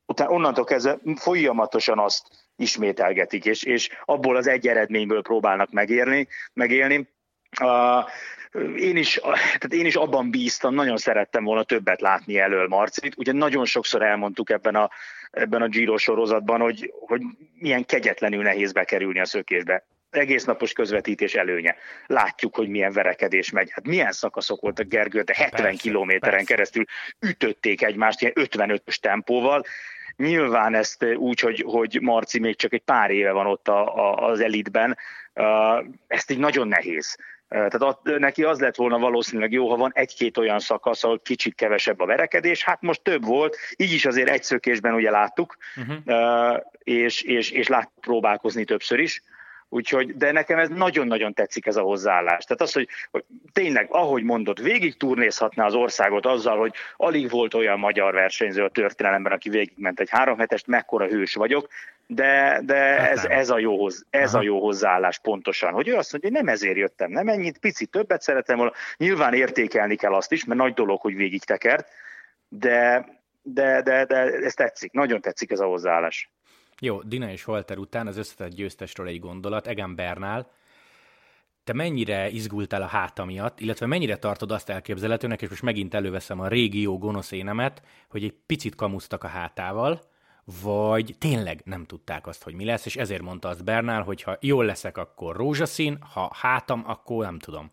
utána 0.07 0.31
onnantól 0.31 0.65
kezdve 0.65 0.99
folyamatosan 1.17 1.99
azt 1.99 2.23
ismételgetik, 2.57 3.45
és, 3.45 3.63
és 3.63 3.89
abból 4.05 4.37
az 4.37 4.47
egy 4.47 4.69
eredményből 4.69 5.23
próbálnak 5.23 5.71
megérni, 5.71 6.29
megélni. 6.53 7.09
Uh, 7.61 8.05
én 8.77 8.97
is, 8.97 9.15
tehát 9.43 9.73
én 9.73 9.87
is 9.87 9.95
abban 9.95 10.31
bíztam, 10.31 10.75
nagyon 10.75 10.97
szerettem 10.97 11.45
volna 11.45 11.63
többet 11.63 12.01
látni 12.01 12.39
elől 12.39 12.69
Marcit. 12.69 13.17
Ugye 13.17 13.33
nagyon 13.33 13.65
sokszor 13.65 14.03
elmondtuk 14.03 14.51
ebben 14.51 14.75
a, 14.75 14.91
ebben 15.31 15.63
a 15.63 15.69
Giro 15.69 15.97
sorozatban, 15.97 16.61
hogy, 16.61 16.93
hogy 17.01 17.23
milyen 17.55 17.85
kegyetlenül 17.85 18.43
nehéz 18.43 18.73
bekerülni 18.73 19.21
a 19.21 19.25
szökésbe 19.25 19.87
egész 20.11 20.45
napos 20.45 20.73
közvetítés 20.73 21.35
előnye. 21.35 21.77
Látjuk, 22.07 22.55
hogy 22.55 22.69
milyen 22.69 22.93
verekedés 22.93 23.51
megy. 23.51 23.71
Hát 23.71 23.87
milyen 23.87 24.13
szakaszok 24.13 24.61
voltak 24.61 24.87
Gergő, 24.87 25.23
de 25.23 25.35
70 25.37 25.63
persze, 25.63 25.81
kilométeren 25.81 26.37
persze. 26.37 26.53
keresztül 26.53 26.85
ütötték 27.21 27.83
egymást 27.83 28.21
ilyen 28.21 28.35
55-ös 28.37 28.97
tempóval. 28.97 29.65
Nyilván 30.17 30.75
ezt 30.75 31.05
úgy, 31.17 31.41
hogy, 31.41 31.65
hogy 31.67 31.99
Marci 32.01 32.39
még 32.39 32.57
csak 32.57 32.73
egy 32.73 32.83
pár 32.83 33.11
éve 33.11 33.33
van 33.33 33.47
ott 33.47 33.69
a, 33.69 33.97
a, 33.97 34.29
az 34.29 34.41
elitben, 34.41 34.97
ezt 36.07 36.31
így 36.31 36.39
nagyon 36.39 36.69
nehéz. 36.69 37.17
Tehát 37.49 37.83
ott, 37.83 38.19
neki 38.19 38.45
az 38.45 38.61
lett 38.61 38.77
volna 38.77 38.99
valószínűleg 38.99 39.53
jó, 39.53 39.69
ha 39.71 39.77
van 39.77 39.91
egy-két 39.95 40.39
olyan 40.39 40.59
szakasz, 40.59 41.05
ahol 41.05 41.21
kicsit 41.21 41.55
kevesebb 41.55 42.01
a 42.01 42.07
verekedés, 42.07 42.65
hát 42.65 42.83
most 42.83 43.03
több 43.03 43.25
volt, 43.25 43.57
így 43.77 43.93
is 43.93 44.07
azért 44.07 44.29
egy 44.29 44.43
szökésben 44.43 44.95
ugye 44.95 45.11
láttuk, 45.11 45.57
uh-huh. 45.77 46.61
és, 46.79 47.23
és, 47.23 47.51
és 47.51 47.69
láttuk 47.69 48.01
próbálkozni 48.01 48.65
többször 48.65 48.99
is, 48.99 49.23
Úgyhogy, 49.69 50.17
de 50.17 50.33
nekem 50.33 50.59
ez 50.59 50.69
nagyon-nagyon 50.69 51.33
tetszik 51.33 51.67
ez 51.67 51.77
a 51.77 51.81
hozzáállás. 51.81 52.45
Tehát 52.45 52.63
az, 52.63 52.73
hogy, 52.73 52.89
hogy 53.11 53.25
tényleg, 53.53 53.87
ahogy 53.91 54.23
mondott, 54.23 54.59
végig 54.59 54.97
turnézhatná 54.97 55.67
az 55.67 55.75
országot 55.75 56.27
azzal, 56.27 56.59
hogy 56.59 56.75
alig 56.97 57.31
volt 57.31 57.55
olyan 57.55 57.79
magyar 57.79 58.13
versenyző 58.15 58.65
a 58.65 58.69
történelemben, 58.69 59.33
aki 59.33 59.49
végigment 59.49 60.01
egy 60.01 60.11
három 60.11 60.39
hetest, 60.39 60.67
mekkora 60.67 61.07
hős 61.07 61.35
vagyok, 61.35 61.69
de, 62.07 62.61
de 62.65 62.77
hát 62.77 63.11
ez, 63.11 63.25
ez, 63.25 63.51
a 63.51 63.59
jó, 63.59 63.87
ez 64.11 64.35
a 64.35 64.43
jó 64.43 64.61
hozzáállás 64.61 65.19
pontosan, 65.19 65.73
hogy 65.73 65.89
ő 65.89 65.97
azt 65.97 66.13
mondja, 66.13 66.31
hogy 66.31 66.45
nem 66.45 66.55
ezért 66.55 66.77
jöttem, 66.77 67.11
nem 67.11 67.29
ennyit, 67.29 67.59
picit 67.59 67.91
többet 67.91 68.23
szeretem 68.23 68.57
volna. 68.57 68.73
Nyilván 68.97 69.35
értékelni 69.35 69.97
kell 69.97 70.15
azt 70.15 70.33
is, 70.33 70.45
mert 70.45 70.61
nagy 70.61 70.75
dolog, 70.75 71.01
hogy 71.01 71.15
végig 71.15 71.45
tekert, 71.45 71.89
de, 72.49 73.07
de, 73.43 73.83
de, 73.83 74.05
de 74.05 74.17
ez 74.17 74.55
tetszik, 74.55 74.93
nagyon 74.93 75.21
tetszik 75.21 75.51
ez 75.51 75.61
a 75.61 75.67
hozzáállás. 75.67 76.31
Jó, 76.81 77.03
Dina 77.03 77.31
és 77.31 77.47
Walter 77.47 77.79
után 77.79 78.07
az 78.07 78.17
összetett 78.17 78.55
győztesről 78.55 79.07
egy 79.07 79.21
gondolat, 79.21 79.67
Egan 79.67 79.95
Bernál. 79.95 80.51
Te 81.65 81.73
mennyire 81.73 82.29
izgultál 82.31 82.83
a 82.83 82.87
háta 82.87 83.25
miatt, 83.25 83.61
illetve 83.61 83.87
mennyire 83.87 84.17
tartod 84.17 84.51
azt 84.51 84.69
elképzelhetőnek, 84.69 85.43
és 85.43 85.49
most 85.49 85.63
megint 85.63 85.95
előveszem 85.95 86.41
a 86.41 86.49
régió 86.49 86.99
gonosz 86.99 87.31
énemet, 87.31 87.83
hogy 88.09 88.25
egy 88.25 88.35
picit 88.47 88.75
kamusztak 88.75 89.25
a 89.25 89.29
hátával, 89.29 90.03
vagy 90.63 91.15
tényleg 91.19 91.61
nem 91.65 91.85
tudták 91.85 92.27
azt, 92.27 92.43
hogy 92.43 92.55
mi 92.55 92.65
lesz, 92.65 92.87
és 92.87 92.97
ezért 92.97 93.23
mondta 93.23 93.49
azt 93.49 93.65
Bernál, 93.65 94.03
hogy 94.03 94.23
ha 94.23 94.39
jól 94.41 94.65
leszek, 94.65 94.99
akkor 94.99 95.37
rózsaszín, 95.37 95.99
ha 96.01 96.31
hátam, 96.35 96.83
akkor 96.87 97.25
nem 97.25 97.39
tudom. 97.39 97.71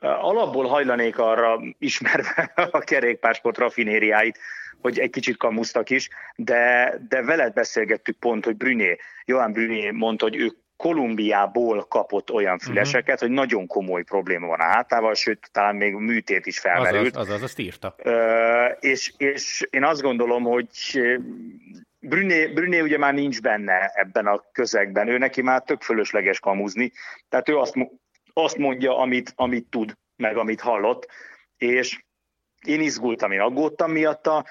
Alapból 0.00 0.66
hajlanék 0.66 1.18
arra, 1.18 1.60
ismerve 1.78 2.52
a 2.70 2.78
kerékpársport 2.78 3.58
rafinériáit, 3.58 4.38
hogy 4.80 4.98
egy 4.98 5.10
kicsit 5.10 5.36
kamusztak 5.36 5.90
is, 5.90 6.08
de, 6.36 6.94
de 7.08 7.22
veled 7.22 7.52
beszélgettük 7.52 8.18
pont, 8.18 8.44
hogy 8.44 8.56
Brüné, 8.56 8.96
Johan 9.24 9.52
Brüné 9.52 9.90
mondta, 9.90 10.24
hogy 10.24 10.36
ő 10.36 10.50
Kolumbiából 10.76 11.84
kapott 11.84 12.30
olyan 12.30 12.54
mhm. 12.54 12.64
füleseket, 12.64 13.14
uh-huh. 13.14 13.28
hogy 13.28 13.30
nagyon 13.30 13.66
komoly 13.66 14.02
probléma 14.02 14.46
van 14.46 14.60
a 14.60 14.64
hátával, 14.64 15.14
sőt, 15.14 15.48
talán 15.52 15.76
még 15.76 15.94
műtét 15.94 16.46
is 16.46 16.58
felmerült. 16.58 17.16
Azaz, 17.16 17.28
azaz 17.28 17.42
azt 17.42 17.58
írta. 17.58 17.94
Uh, 18.04 18.76
és, 18.80 19.12
és 19.16 19.66
én 19.70 19.84
azt 19.84 20.02
gondolom, 20.02 20.42
hogy 20.42 20.68
Brüné, 21.98 22.46
Brüné 22.46 22.80
ugye 22.80 22.98
már 22.98 23.14
nincs 23.14 23.40
benne 23.40 23.90
ebben 23.94 24.26
a 24.26 24.42
közegben, 24.52 25.08
ő 25.08 25.18
neki 25.18 25.42
már 25.42 25.62
tök 25.62 25.82
fölösleges 25.82 26.40
kamuzni, 26.40 26.92
tehát 27.28 27.48
ő 27.48 27.56
azt, 27.56 27.74
azt 28.38 28.56
mondja, 28.56 28.98
amit, 28.98 29.32
amit 29.36 29.66
tud, 29.66 29.98
meg 30.16 30.36
amit 30.36 30.60
hallott, 30.60 31.06
és 31.56 32.04
én 32.66 32.80
izgultam, 32.80 33.32
én 33.32 33.40
aggódtam 33.40 33.90
miatta, 33.90 34.44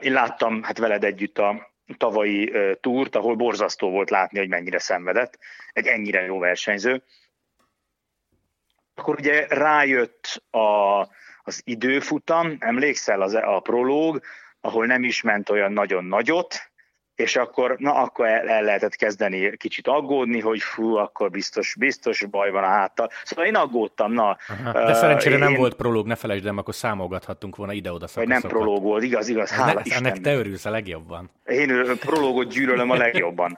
én 0.00 0.12
láttam 0.12 0.62
hát 0.62 0.78
veled 0.78 1.04
együtt 1.04 1.38
a 1.38 1.72
tavalyi 1.96 2.52
túrt, 2.80 3.16
ahol 3.16 3.34
borzasztó 3.34 3.90
volt 3.90 4.10
látni, 4.10 4.38
hogy 4.38 4.48
mennyire 4.48 4.78
szenvedett, 4.78 5.38
egy 5.72 5.86
ennyire 5.86 6.22
jó 6.22 6.38
versenyző. 6.38 7.02
Akkor 8.94 9.18
ugye 9.18 9.46
rájött 9.46 10.42
a, 10.50 11.00
az 11.42 11.62
időfutam, 11.64 12.56
emlékszel 12.58 13.22
az, 13.22 13.34
a 13.34 13.60
prológ, 13.60 14.22
ahol 14.60 14.86
nem 14.86 15.02
is 15.02 15.22
ment 15.22 15.50
olyan 15.50 15.72
nagyon 15.72 16.04
nagyot, 16.04 16.72
és 17.14 17.36
akkor, 17.36 17.76
na, 17.78 17.94
akkor 17.94 18.26
el, 18.26 18.48
el 18.48 18.62
lehetett 18.62 18.94
kezdeni 18.94 19.56
kicsit 19.56 19.88
aggódni, 19.88 20.40
hogy 20.40 20.60
fú, 20.60 20.96
akkor 20.96 21.30
biztos, 21.30 21.74
biztos 21.78 22.24
baj 22.24 22.50
van 22.50 22.62
a 22.62 22.66
háttal. 22.66 23.10
Szóval 23.24 23.44
én 23.44 23.54
aggódtam, 23.54 24.12
na. 24.12 24.36
Aha. 24.48 24.86
De 24.86 24.94
szerencsére 24.94 25.34
uh, 25.34 25.40
nem 25.40 25.52
én... 25.52 25.58
volt 25.58 25.74
prológ, 25.74 26.06
ne 26.06 26.14
felejtsd 26.14 26.46
el, 26.46 26.58
akkor 26.58 26.74
számolgathattunk 26.74 27.56
volna 27.56 27.72
ide-oda 27.72 28.06
szakaszokat. 28.06 28.42
nem 28.42 28.50
prológ 28.50 28.82
volt, 28.82 29.02
igaz, 29.02 29.28
igaz, 29.28 29.50
hála 29.50 29.72
ne, 29.72 29.80
Istennek. 29.84 30.10
Ennek 30.10 30.22
te 30.22 30.34
örülsz 30.34 30.64
a 30.64 30.70
legjobban. 30.70 31.30
Én 31.44 31.98
prológot 32.00 32.48
gyűlölöm 32.48 32.90
a 32.90 32.96
legjobban 32.96 33.56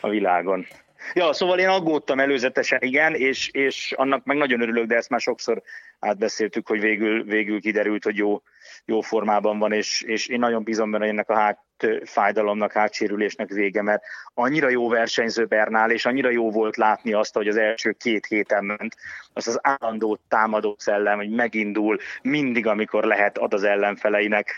a 0.00 0.08
világon. 0.08 0.66
Ja, 1.14 1.32
szóval 1.32 1.58
én 1.58 1.68
aggódtam 1.68 2.20
előzetesen, 2.20 2.78
igen, 2.82 3.14
és, 3.14 3.48
és 3.48 3.92
annak 3.96 4.24
meg 4.24 4.36
nagyon 4.36 4.60
örülök, 4.60 4.86
de 4.86 4.96
ezt 4.96 5.08
már 5.08 5.20
sokszor 5.20 5.62
átbeszéltük, 5.98 6.68
hogy 6.68 6.80
végül, 6.80 7.24
végül 7.24 7.60
kiderült, 7.60 8.04
hogy 8.04 8.16
jó, 8.16 8.42
jó 8.84 9.00
formában 9.00 9.58
van, 9.58 9.72
és, 9.72 10.02
és 10.02 10.26
én 10.26 10.38
nagyon 10.38 10.62
bízom 10.62 10.90
benne, 10.90 11.04
hogy 11.04 11.12
ennek 11.12 11.28
a 11.28 11.36
hát 11.36 11.58
fájdalomnak, 12.04 12.72
hátsérülésnek 12.72 13.48
vége, 13.48 13.82
mert 13.82 14.02
annyira 14.34 14.68
jó 14.68 14.88
versenyző 14.88 15.44
Bernál, 15.44 15.90
és 15.90 16.06
annyira 16.06 16.30
jó 16.30 16.50
volt 16.50 16.76
látni 16.76 17.12
azt, 17.12 17.34
hogy 17.34 17.48
az 17.48 17.56
első 17.56 17.92
két 17.92 18.26
héten 18.26 18.64
ment, 18.64 18.96
az 19.32 19.48
az 19.48 19.58
állandó 19.62 20.18
támadó 20.28 20.76
szellem, 20.78 21.16
hogy 21.16 21.30
megindul 21.30 21.98
mindig, 22.22 22.66
amikor 22.66 23.04
lehet 23.04 23.38
ad 23.38 23.54
az 23.54 23.62
ellenfeleinek, 23.62 24.54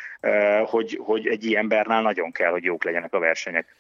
hogy, 0.64 1.00
hogy 1.02 1.26
egy 1.26 1.44
ilyen 1.44 1.68
Bernál 1.68 2.02
nagyon 2.02 2.32
kell, 2.32 2.50
hogy 2.50 2.64
jók 2.64 2.84
legyenek 2.84 3.12
a 3.12 3.18
versenyek. 3.18 3.76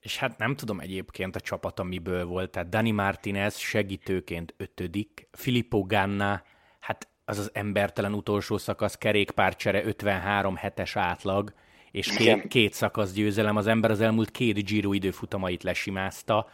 És 0.00 0.18
hát 0.18 0.38
nem 0.38 0.56
tudom 0.56 0.80
egyébként 0.80 1.36
a 1.36 1.40
csapata 1.40 1.82
miből 1.82 2.24
volt, 2.24 2.50
tehát 2.50 2.68
Dani 2.68 2.90
Martinez 2.90 3.56
segítőként 3.56 4.54
ötödik, 4.56 5.28
Filippo 5.32 5.82
Ganna, 5.86 6.42
hát 6.80 7.08
az 7.24 7.38
az 7.38 7.50
embertelen 7.54 8.12
utolsó 8.12 8.58
szakasz, 8.58 8.96
kerékpárcsere 8.96 9.84
53 9.84 10.56
hetes 10.56 10.96
átlag, 10.96 11.52
és 11.92 12.08
két, 12.16 12.48
két 12.48 12.72
szakasz 12.72 13.12
győzelem, 13.12 13.56
az 13.56 13.66
ember 13.66 13.90
az 13.90 14.00
elmúlt 14.00 14.30
két 14.30 14.64
Giro 14.66 14.92
időfutamait 14.92 15.62
lesimázta, 15.62 16.50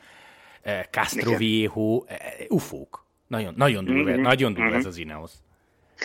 Castro 0.90 1.36
Viejo, 1.36 2.04
ufók. 2.48 3.06
Nagyon, 3.26 3.54
nagyon 3.56 3.84
durva, 3.84 4.10
mm-hmm. 4.10 4.22
nagyon 4.22 4.52
durva 4.54 4.68
mm-hmm. 4.68 4.78
ez 4.78 4.86
az 4.86 4.96
Ineos. 4.96 5.30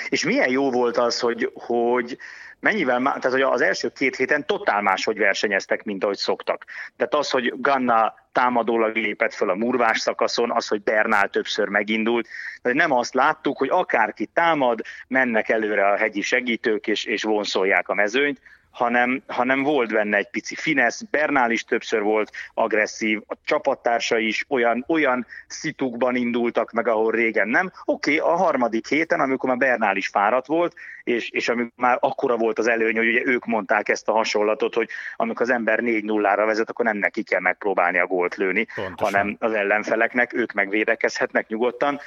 És 0.09 0.25
milyen 0.25 0.49
jó 0.49 0.71
volt 0.71 0.97
az, 0.97 1.19
hogy, 1.19 1.51
hogy 1.53 2.17
mennyivel, 2.59 2.97
tehát 2.97 3.31
hogy 3.31 3.41
az 3.41 3.61
első 3.61 3.89
két 3.89 4.15
héten 4.15 4.45
totál 4.45 4.81
máshogy 4.81 5.17
versenyeztek, 5.17 5.83
mint 5.83 6.03
ahogy 6.03 6.17
szoktak. 6.17 6.65
Tehát 6.97 7.13
az, 7.13 7.29
hogy 7.29 7.53
Ganna 7.57 8.13
támadólag 8.31 8.95
lépett 8.95 9.33
föl 9.33 9.49
a 9.49 9.55
murvás 9.55 9.99
szakaszon, 9.99 10.51
az, 10.51 10.67
hogy 10.67 10.81
Bernál 10.81 11.29
többször 11.29 11.67
megindult. 11.67 12.27
Tehát 12.61 12.77
nem 12.77 12.91
azt 12.91 13.13
láttuk, 13.13 13.57
hogy 13.57 13.69
akárki 13.69 14.25
támad, 14.25 14.81
mennek 15.07 15.49
előre 15.49 15.87
a 15.87 15.97
hegyi 15.97 16.21
segítők, 16.21 16.87
és, 16.87 17.03
és 17.03 17.23
vonszolják 17.23 17.89
a 17.89 17.93
mezőnyt, 17.93 18.41
hanem, 18.73 19.23
hanem 19.27 19.63
volt 19.63 19.91
benne 19.91 20.17
egy 20.17 20.29
pici 20.29 20.55
finesz, 20.55 21.01
Bernál 21.01 21.51
is 21.51 21.63
többször 21.63 22.01
volt 22.01 22.31
agresszív, 22.53 23.21
a 23.27 23.35
csapattársa 23.45 24.17
is 24.17 24.45
olyan, 24.49 24.85
olyan 24.87 25.25
szitukban 25.47 26.15
indultak 26.15 26.71
meg, 26.71 26.87
ahol 26.87 27.11
régen 27.11 27.47
nem. 27.47 27.71
Oké, 27.85 28.19
okay, 28.19 28.33
a 28.33 28.35
harmadik 28.35 28.87
héten, 28.87 29.19
amikor 29.19 29.49
már 29.49 29.57
Bernál 29.57 29.95
is 29.95 30.07
fáradt 30.07 30.47
volt, 30.47 30.73
és, 31.03 31.29
és 31.29 31.49
amikor 31.49 31.71
már 31.75 31.97
akkora 31.99 32.37
volt 32.37 32.59
az 32.59 32.67
előny, 32.67 32.97
hogy 32.97 33.07
ugye 33.07 33.21
ők 33.25 33.45
mondták 33.45 33.89
ezt 33.89 34.07
a 34.07 34.11
hasonlatot, 34.11 34.73
hogy 34.73 34.89
amikor 35.15 35.41
az 35.41 35.49
ember 35.49 35.79
4-0-ra 35.81 36.43
vezet, 36.45 36.69
akkor 36.69 36.85
nem 36.85 36.97
neki 36.97 37.23
kell 37.23 37.39
megpróbálni 37.39 37.99
a 37.99 38.07
gólt 38.07 38.35
lőni, 38.35 38.67
Pontosan. 38.75 39.13
hanem 39.13 39.35
az 39.39 39.53
ellenfeleknek, 39.53 40.33
ők 40.33 40.51
megvédekezhetnek 40.51 41.47
nyugodtan. 41.47 41.99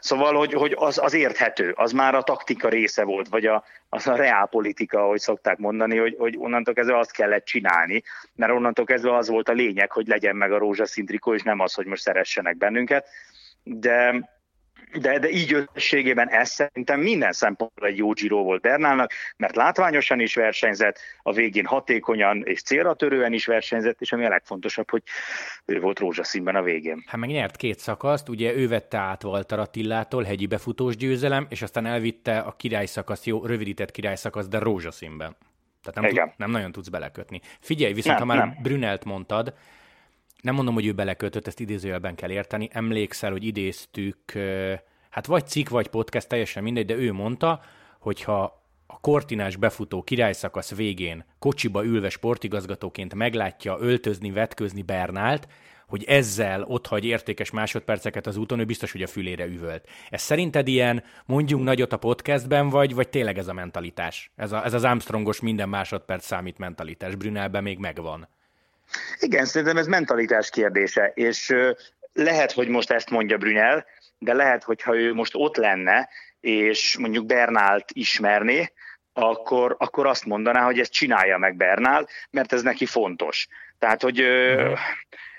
Szóval, 0.00 0.34
hogy, 0.34 0.52
hogy 0.52 0.74
az, 0.78 0.98
az 0.98 1.14
érthető, 1.14 1.72
az 1.76 1.92
már 1.92 2.14
a 2.14 2.22
taktika 2.22 2.68
része 2.68 3.04
volt, 3.04 3.28
vagy 3.28 3.46
a, 3.46 3.64
az 3.88 4.06
a 4.06 4.16
reálpolitika, 4.16 5.02
ahogy 5.02 5.20
szokták 5.20 5.58
mondani, 5.58 5.98
hogy, 5.98 6.14
hogy 6.18 6.36
onnantól 6.38 6.74
kezdve 6.74 6.98
azt 6.98 7.12
kellett 7.12 7.44
csinálni, 7.44 8.02
mert 8.34 8.52
onnantól 8.52 8.84
kezdve 8.84 9.16
az 9.16 9.28
volt 9.28 9.48
a 9.48 9.52
lényeg, 9.52 9.92
hogy 9.92 10.06
legyen 10.06 10.36
meg 10.36 10.52
a 10.52 10.58
rózsaszín 10.58 11.06
trikó, 11.06 11.34
és 11.34 11.42
nem 11.42 11.60
az, 11.60 11.74
hogy 11.74 11.86
most 11.86 12.02
szeressenek 12.02 12.56
bennünket. 12.56 13.08
De 13.62 14.28
de, 14.92 15.18
de 15.18 15.30
így 15.30 15.52
összességében 15.52 16.28
ez 16.28 16.50
szerintem 16.50 17.00
minden 17.00 17.32
szempontból 17.32 17.88
egy 17.88 17.96
jó 17.96 18.12
Giro 18.12 18.42
volt 18.42 18.60
Bernálnak, 18.60 19.12
mert 19.36 19.56
látványosan 19.56 20.20
is 20.20 20.34
versenyzett, 20.34 20.98
a 21.22 21.32
végén 21.32 21.64
hatékonyan 21.64 22.42
és 22.44 22.62
célra 22.62 22.94
törően 22.94 23.32
is 23.32 23.46
versenyzett, 23.46 24.00
és 24.00 24.12
ami 24.12 24.24
a 24.24 24.28
legfontosabb, 24.28 24.90
hogy 24.90 25.02
ő 25.64 25.80
volt 25.80 25.98
rózsaszínben 25.98 26.56
a 26.56 26.62
végén. 26.62 27.04
Hát 27.06 27.20
meg 27.20 27.28
nyert 27.28 27.56
két 27.56 27.78
szakaszt, 27.78 28.28
ugye 28.28 28.54
ő 28.54 28.68
vette 28.68 28.98
át 28.98 29.24
Walter 29.24 29.58
Attilától 29.58 30.22
hegyi 30.22 30.46
befutós 30.46 30.96
győzelem, 30.96 31.46
és 31.48 31.62
aztán 31.62 31.86
elvitte 31.86 32.38
a 32.38 32.56
királyszakasz, 32.56 33.24
jó, 33.24 33.46
rövidített 33.46 33.90
királyszakasz, 33.90 34.48
de 34.48 34.58
rózsaszínben. 34.58 35.36
Tehát 35.82 36.12
nem, 36.12 36.26
tud, 36.26 36.34
nem 36.36 36.50
nagyon 36.50 36.72
tudsz 36.72 36.88
belekötni. 36.88 37.40
Figyelj, 37.60 37.92
viszont 37.92 38.18
nem, 38.18 38.28
ha 38.28 38.34
már 38.34 38.46
nem. 38.46 38.56
Brünelt 38.62 39.04
mondtad, 39.04 39.54
nem 40.46 40.54
mondom, 40.54 40.74
hogy 40.74 40.86
ő 40.86 40.92
belekötött, 40.92 41.46
ezt 41.46 41.60
idézőjelben 41.60 42.14
kell 42.14 42.30
érteni. 42.30 42.68
Emlékszel, 42.72 43.30
hogy 43.30 43.44
idéztük, 43.44 44.32
hát 45.10 45.26
vagy 45.26 45.46
cikk, 45.46 45.68
vagy 45.68 45.88
podcast, 45.88 46.28
teljesen 46.28 46.62
mindegy, 46.62 46.86
de 46.86 46.94
ő 46.94 47.12
mondta, 47.12 47.60
hogyha 47.98 48.64
a 48.86 49.00
kortinás 49.00 49.56
befutó 49.56 50.02
királyszakasz 50.02 50.74
végén 50.74 51.24
kocsiba 51.38 51.84
ülve 51.84 52.08
sportigazgatóként 52.08 53.14
meglátja 53.14 53.76
öltözni, 53.80 54.30
vetközni 54.30 54.82
Bernált, 54.82 55.48
hogy 55.86 56.04
ezzel 56.04 56.62
ott 56.62 56.86
hagy 56.86 57.04
értékes 57.04 57.50
másodperceket 57.50 58.26
az 58.26 58.36
úton, 58.36 58.58
ő 58.58 58.64
biztos, 58.64 58.92
hogy 58.92 59.02
a 59.02 59.06
fülére 59.06 59.46
üvölt. 59.46 59.88
Ez 60.10 60.22
szerinted 60.22 60.68
ilyen 60.68 61.02
mondjunk 61.24 61.64
nagyot 61.64 61.92
a 61.92 61.96
podcastben, 61.96 62.68
vagy, 62.68 62.94
vagy 62.94 63.08
tényleg 63.08 63.38
ez 63.38 63.48
a 63.48 63.52
mentalitás? 63.52 64.30
Ez, 64.36 64.52
a, 64.52 64.64
ez 64.64 64.72
az 64.74 64.84
Armstrongos 64.84 65.40
minden 65.40 65.68
másodperc 65.68 66.24
számít 66.24 66.58
mentalitás. 66.58 67.14
Brünelben 67.14 67.62
még 67.62 67.78
megvan. 67.78 68.28
Igen, 69.18 69.44
szerintem 69.44 69.76
ez 69.76 69.86
mentalitás 69.86 70.50
kérdése, 70.50 71.12
és 71.14 71.54
lehet, 72.12 72.52
hogy 72.52 72.68
most 72.68 72.90
ezt 72.90 73.10
mondja 73.10 73.36
Brünel, 73.36 73.86
de 74.18 74.32
lehet, 74.32 74.62
hogyha 74.62 74.96
ő 74.96 75.14
most 75.14 75.32
ott 75.34 75.56
lenne, 75.56 76.08
és 76.40 76.96
mondjuk 76.98 77.26
Bernált 77.26 77.84
ismerné, 77.92 78.72
akkor, 79.12 79.76
akkor 79.78 80.06
azt 80.06 80.24
mondaná, 80.24 80.64
hogy 80.64 80.78
ezt 80.78 80.92
csinálja 80.92 81.38
meg 81.38 81.56
Bernál, 81.56 82.08
mert 82.30 82.52
ez 82.52 82.62
neki 82.62 82.86
fontos. 82.86 83.46
Tehát, 83.78 84.02
hogy 84.02 84.20
uh-huh. 84.20 84.78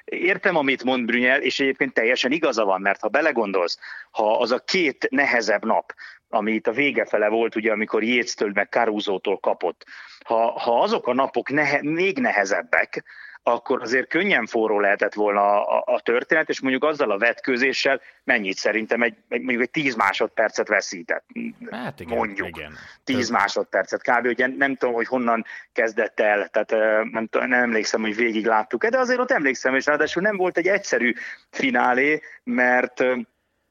értem, 0.06 0.56
amit 0.56 0.84
mond 0.84 1.06
Brünyel, 1.06 1.42
és 1.42 1.60
egyébként 1.60 1.94
teljesen 1.94 2.32
igaza 2.32 2.66
van, 2.66 2.82
mert 2.82 3.00
ha 3.00 3.08
belegondolsz, 3.08 3.80
ha 4.12 4.40
az 4.40 4.52
a 4.52 4.60
két 4.60 5.08
nehezebb 5.10 5.66
nap, 5.66 5.94
ami 6.30 6.52
itt 6.52 6.68
a 6.68 6.72
vége 6.72 7.06
fele 7.06 7.28
volt, 7.28 7.56
ugye, 7.56 7.72
amikor 7.72 8.04
Jéztől 8.04 8.52
meg 8.54 8.70
Karúzótól 8.70 9.40
kapott, 9.40 9.86
ha, 10.26 10.60
ha 10.60 10.82
azok 10.82 11.08
a 11.08 11.14
napok 11.14 11.50
nehe, 11.50 11.80
még 11.82 12.20
nehezebbek, 12.20 13.04
akkor 13.48 13.82
azért 13.82 14.08
könnyen 14.08 14.46
forró 14.46 14.80
lehetett 14.80 15.14
volna 15.14 15.68
a, 15.68 15.84
a 15.86 16.00
történet, 16.00 16.50
és 16.50 16.62
mondjuk 16.62 16.84
azzal 16.84 17.12
a 17.12 17.18
vetkőzéssel 17.18 18.02
mennyit 18.24 18.58
szerintem 18.58 19.02
egy, 19.02 19.16
egy 19.30 19.42
mondjuk 19.42 19.62
egy 19.62 19.70
10 19.70 19.96
másodpercet 19.96 20.68
veszített. 20.68 21.26
Hát 21.72 22.00
igen, 22.00 22.18
mondjuk. 22.18 22.48
Igen. 22.48 22.74
10 23.04 23.30
másodpercet 23.30 24.02
kb. 24.02 24.26
Ugye 24.26 24.48
nem 24.48 24.76
tudom, 24.76 24.96
hogy 24.96 25.08
honnan 25.08 25.46
kezdett 25.74 26.20
el, 26.20 26.48
tehát 26.48 26.72
nem, 27.12 27.28
nem 27.32 27.54
emlékszem, 27.54 28.02
hogy 28.02 28.16
végig 28.16 28.46
láttuk 28.46 28.86
de 28.88 29.00
azért 29.00 29.20
ott 29.20 29.32
emlékszem, 29.32 29.76
és 29.76 29.86
ráadásul 29.86 30.22
nem 30.22 30.38
volt 30.38 30.58
egy 30.58 30.68
egyszerű 30.68 31.14
finálé, 31.50 32.22
mert 32.44 33.04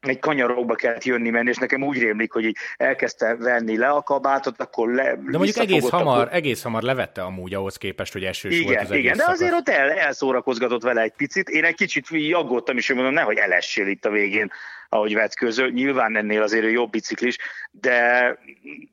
egy 0.00 0.18
kanyarokba 0.18 0.74
kellett 0.74 1.04
jönni 1.04 1.30
menni, 1.30 1.48
és 1.48 1.56
nekem 1.56 1.82
úgy 1.82 1.98
rémlik, 1.98 2.32
hogy 2.32 2.44
így 2.44 2.56
elkezdte 2.76 3.36
venni 3.36 3.76
le 3.76 3.88
a 3.88 4.02
kabátot, 4.02 4.60
akkor 4.60 4.92
le... 4.92 5.04
De 5.04 5.38
mondjuk 5.38 5.56
egész 5.56 5.88
hamar, 5.88 6.20
akkor... 6.20 6.34
egész 6.34 6.62
hamar 6.62 6.82
levette 6.82 7.22
amúgy 7.22 7.54
ahhoz 7.54 7.76
képest, 7.76 8.12
hogy 8.12 8.24
esős 8.24 8.54
igen, 8.54 8.64
volt 8.64 8.80
az 8.80 8.90
egész 8.90 9.04
Igen, 9.04 9.16
de 9.16 9.24
azért 9.26 9.52
ott 9.52 9.68
el, 9.68 9.90
elszórakozgatott 9.90 10.82
vele 10.82 11.00
egy 11.00 11.12
picit. 11.16 11.48
Én 11.48 11.64
egy 11.64 11.74
kicsit 11.74 12.06
aggódtam 12.32 12.76
is, 12.76 12.86
hogy 12.86 12.96
mondom, 12.96 13.14
nehogy 13.14 13.36
elessél 13.36 13.86
itt 13.86 14.04
a 14.04 14.10
végén, 14.10 14.50
ahogy 14.88 15.14
vetközöl. 15.14 15.70
Nyilván 15.70 16.16
ennél 16.16 16.42
azért 16.42 16.64
ő 16.64 16.70
jobb 16.70 16.90
biciklis, 16.90 17.36
de, 17.70 18.38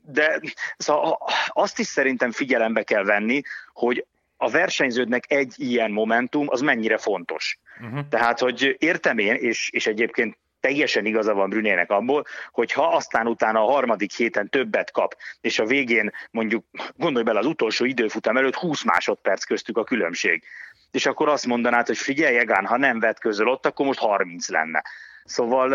de 0.02 0.40
szóval 0.76 1.18
azt 1.48 1.78
is 1.78 1.86
szerintem 1.86 2.30
figyelembe 2.30 2.82
kell 2.82 3.04
venni, 3.04 3.40
hogy 3.72 4.06
a 4.36 4.50
versenyződnek 4.50 5.24
egy 5.28 5.54
ilyen 5.56 5.90
momentum, 5.90 6.46
az 6.48 6.60
mennyire 6.60 6.98
fontos. 6.98 7.58
Uh-huh. 7.80 8.08
Tehát, 8.08 8.38
hogy 8.38 8.76
értem 8.78 9.18
én, 9.18 9.34
és, 9.34 9.70
és 9.70 9.86
egyébként 9.86 10.36
teljesen 10.64 11.06
igaza 11.06 11.34
van 11.34 11.48
Brünének 11.48 11.90
abból, 11.90 12.24
hogy 12.50 12.72
ha 12.72 12.86
aztán 12.86 13.26
utána 13.26 13.60
a 13.60 13.70
harmadik 13.70 14.12
héten 14.12 14.48
többet 14.48 14.90
kap, 14.90 15.16
és 15.40 15.58
a 15.58 15.64
végén 15.64 16.10
mondjuk 16.30 16.64
gondolj 16.96 17.24
bele 17.24 17.38
az 17.38 17.46
utolsó 17.46 17.84
időfutam 17.84 18.36
előtt 18.36 18.54
20 18.54 18.82
másodperc 18.82 19.44
köztük 19.44 19.76
a 19.78 19.84
különbség, 19.84 20.42
és 20.90 21.06
akkor 21.06 21.28
azt 21.28 21.46
mondanád, 21.46 21.86
hogy 21.86 21.98
figyelj, 21.98 22.36
Egán, 22.36 22.66
ha 22.66 22.76
nem 22.76 23.00
vett 23.00 23.18
közöl 23.18 23.48
ott, 23.48 23.66
akkor 23.66 23.86
most 23.86 23.98
30 23.98 24.48
lenne. 24.48 24.82
Szóval, 25.24 25.70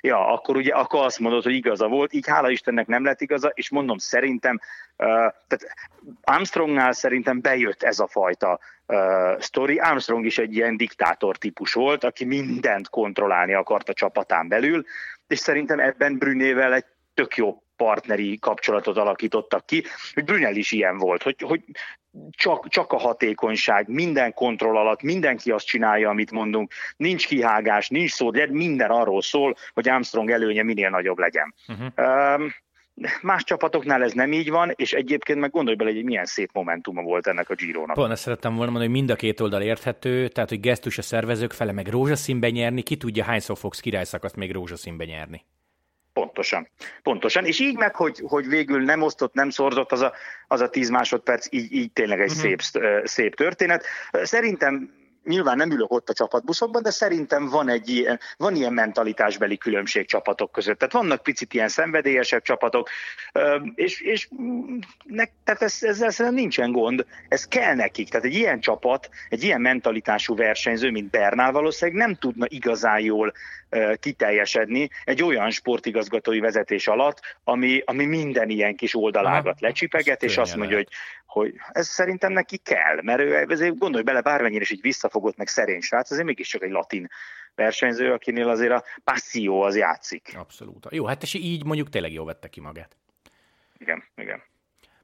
ja, 0.00 0.32
akkor 0.32 0.56
ugye 0.56 0.74
akkor 0.74 1.04
azt 1.04 1.18
mondod, 1.18 1.42
hogy 1.42 1.52
igaza 1.52 1.88
volt, 1.88 2.12
így 2.12 2.26
hála 2.26 2.50
Istennek 2.50 2.86
nem 2.86 3.04
lett 3.04 3.20
igaza, 3.20 3.50
és 3.54 3.70
mondom, 3.70 3.98
szerintem, 3.98 4.60
tehát 4.96 5.76
Armstrongnál 6.22 6.92
szerintem 6.92 7.40
bejött 7.40 7.82
ez 7.82 7.98
a 7.98 8.06
fajta 8.06 8.58
sztori. 9.38 9.78
Armstrong 9.78 10.24
is 10.24 10.38
egy 10.38 10.54
ilyen 10.54 10.76
diktátor 10.76 11.36
típus 11.36 11.72
volt, 11.72 12.04
aki 12.04 12.24
mindent 12.24 12.88
kontrollálni 12.88 13.54
akart 13.54 13.88
a 13.88 13.92
csapatán 13.92 14.48
belül, 14.48 14.84
és 15.26 15.38
szerintem 15.38 15.80
ebben 15.80 16.18
Brünével 16.18 16.74
egy 16.74 16.84
tök 17.14 17.36
jó 17.36 17.62
partneri 17.76 18.38
kapcsolatot 18.38 18.96
alakítottak 18.96 19.66
ki, 19.66 19.84
hogy 20.14 20.24
Brünel 20.24 20.56
is 20.56 20.72
ilyen 20.72 20.98
volt, 20.98 21.22
hogy, 21.22 21.36
hogy 21.40 21.62
csak, 22.30 22.68
csak 22.68 22.92
a 22.92 22.98
hatékonyság, 22.98 23.88
minden 23.88 24.34
kontroll 24.34 24.76
alatt, 24.76 25.02
mindenki 25.02 25.50
azt 25.50 25.66
csinálja, 25.66 26.08
amit 26.08 26.30
mondunk, 26.30 26.72
nincs 26.96 27.26
kihágás, 27.26 27.88
nincs 27.88 28.10
szó, 28.10 28.30
de 28.30 28.46
minden 28.50 28.90
arról 28.90 29.22
szól, 29.22 29.56
hogy 29.74 29.88
Armstrong 29.88 30.30
előnye 30.30 30.62
minél 30.62 30.90
nagyobb 30.90 31.18
legyen. 31.18 31.54
Uh-huh. 31.68 31.86
Um, 32.36 32.52
Más 33.22 33.44
csapatoknál 33.44 34.02
ez 34.02 34.12
nem 34.12 34.32
így 34.32 34.50
van, 34.50 34.72
és 34.74 34.92
egyébként 34.92 35.38
meg 35.38 35.50
gondolj 35.50 35.76
bele, 35.76 35.90
hogy 35.90 36.04
milyen 36.04 36.24
szép 36.24 36.50
momentuma 36.52 37.02
volt 37.02 37.26
ennek 37.26 37.50
a 37.50 37.54
Giro-nak. 37.54 37.96
Pont 37.96 38.12
ezt 38.12 38.22
szerettem 38.22 38.54
volna 38.54 38.70
mondani, 38.70 38.90
hogy 38.90 38.98
mind 39.00 39.10
a 39.10 39.16
két 39.16 39.40
oldal 39.40 39.62
érthető, 39.62 40.28
tehát 40.28 40.48
hogy 40.48 40.60
gesztus 40.60 40.98
a 40.98 41.02
szervezők 41.02 41.52
fele 41.52 41.72
meg 41.72 41.88
rózsaszínben 41.88 42.50
nyerni, 42.50 42.82
ki 42.82 42.96
tudja 42.96 43.24
hányszor 43.24 43.58
fogsz 43.58 43.80
királyszakaszt 43.80 44.36
még 44.36 44.52
rózsaszínben 44.52 45.06
nyerni. 45.06 45.44
Pontosan. 46.18 46.68
Pontosan. 47.02 47.44
És 47.44 47.60
így 47.60 47.76
meg, 47.76 47.94
hogy, 47.94 48.22
hogy 48.26 48.48
végül 48.48 48.82
nem 48.82 49.02
osztott, 49.02 49.34
nem 49.34 49.50
szorzott 49.50 49.92
az 49.92 50.00
a, 50.00 50.12
az 50.48 50.60
a 50.60 50.68
tíz 50.68 50.88
másodperc, 50.88 51.46
így, 51.50 51.72
így 51.72 51.92
tényleg 51.92 52.20
egy 52.20 52.30
uh-huh. 52.30 52.42
szép, 52.42 52.60
szép 53.04 53.34
történet. 53.34 53.84
Szerintem 54.22 54.90
nyilván 55.24 55.56
nem 55.56 55.70
ülök 55.70 55.92
ott 55.92 56.08
a 56.08 56.12
csapatbuszokban, 56.12 56.82
de 56.82 56.90
szerintem 56.90 57.48
van 57.48 57.68
egy 57.68 57.88
ilyen, 57.88 58.18
van 58.36 58.54
ilyen 58.54 58.72
mentalitásbeli 58.72 59.58
különbség 59.58 60.06
csapatok 60.06 60.52
között. 60.52 60.78
Tehát 60.78 60.94
vannak 60.94 61.22
picit 61.22 61.54
ilyen 61.54 61.68
szenvedélyesebb 61.68 62.42
csapatok, 62.42 62.88
és, 63.74 64.00
és 64.00 64.28
ne, 65.04 65.24
tehát 65.44 65.62
ez, 65.62 65.78
ezzel 65.80 66.10
szerintem 66.10 66.40
nincsen 66.40 66.72
gond, 66.72 67.06
ez 67.28 67.44
kell 67.44 67.74
nekik. 67.74 68.08
Tehát 68.08 68.26
egy 68.26 68.34
ilyen 68.34 68.60
csapat, 68.60 69.08
egy 69.28 69.42
ilyen 69.42 69.60
mentalitású 69.60 70.36
versenyző, 70.36 70.90
mint 70.90 71.10
Bernál 71.10 71.52
valószínűleg 71.52 72.06
nem 72.06 72.14
tudna 72.14 72.46
igazán 72.48 73.00
jól 73.00 73.32
kiteljesedni 74.00 74.90
egy 75.04 75.22
olyan 75.22 75.50
sportigazgatói 75.50 76.40
vezetés 76.40 76.88
alatt, 76.88 77.20
ami, 77.44 77.82
ami 77.84 78.04
minden 78.04 78.48
ilyen 78.48 78.76
kis 78.76 78.94
oldalágat 78.94 79.60
lecsipeget, 79.60 80.22
és 80.22 80.36
azt 80.36 80.56
mondja, 80.56 80.76
hogy, 80.76 80.88
hogy 81.26 81.54
ez 81.72 81.88
szerintem 81.88 82.32
neki 82.32 82.56
kell, 82.56 83.02
mert 83.02 83.20
ő 83.20 83.46
ezért 83.48 83.78
gondolj 83.78 84.04
bele, 84.04 84.20
bármennyire 84.20 84.60
is 84.60 84.70
így 84.70 84.80
visszafogott, 85.08 85.36
meg 85.36 85.48
szerény 85.48 85.80
srác, 85.80 86.10
azért 86.10 86.26
mégiscsak 86.26 86.62
egy 86.62 86.70
latin 86.70 87.08
versenyző, 87.54 88.12
akinél 88.12 88.48
azért 88.48 88.72
a 88.72 88.84
passzió 89.04 89.62
az 89.62 89.76
játszik. 89.76 90.34
Abszolút. 90.36 90.86
Jó, 90.90 91.04
hát 91.04 91.22
és 91.22 91.34
így 91.34 91.64
mondjuk 91.64 91.88
tényleg 91.88 92.12
jól 92.12 92.24
vette 92.24 92.48
ki 92.48 92.60
magát. 92.60 92.96
Igen, 93.78 94.04
igen. 94.16 94.42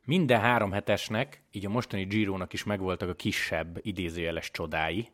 Minden 0.04 0.40
három 0.40 0.72
hetesnek, 0.72 1.42
így 1.50 1.66
a 1.66 1.68
mostani 1.68 2.04
Girónak 2.04 2.52
is 2.52 2.64
megvoltak 2.64 3.08
a 3.08 3.14
kisebb 3.14 3.78
idézőjeles 3.82 4.50
csodái. 4.50 5.08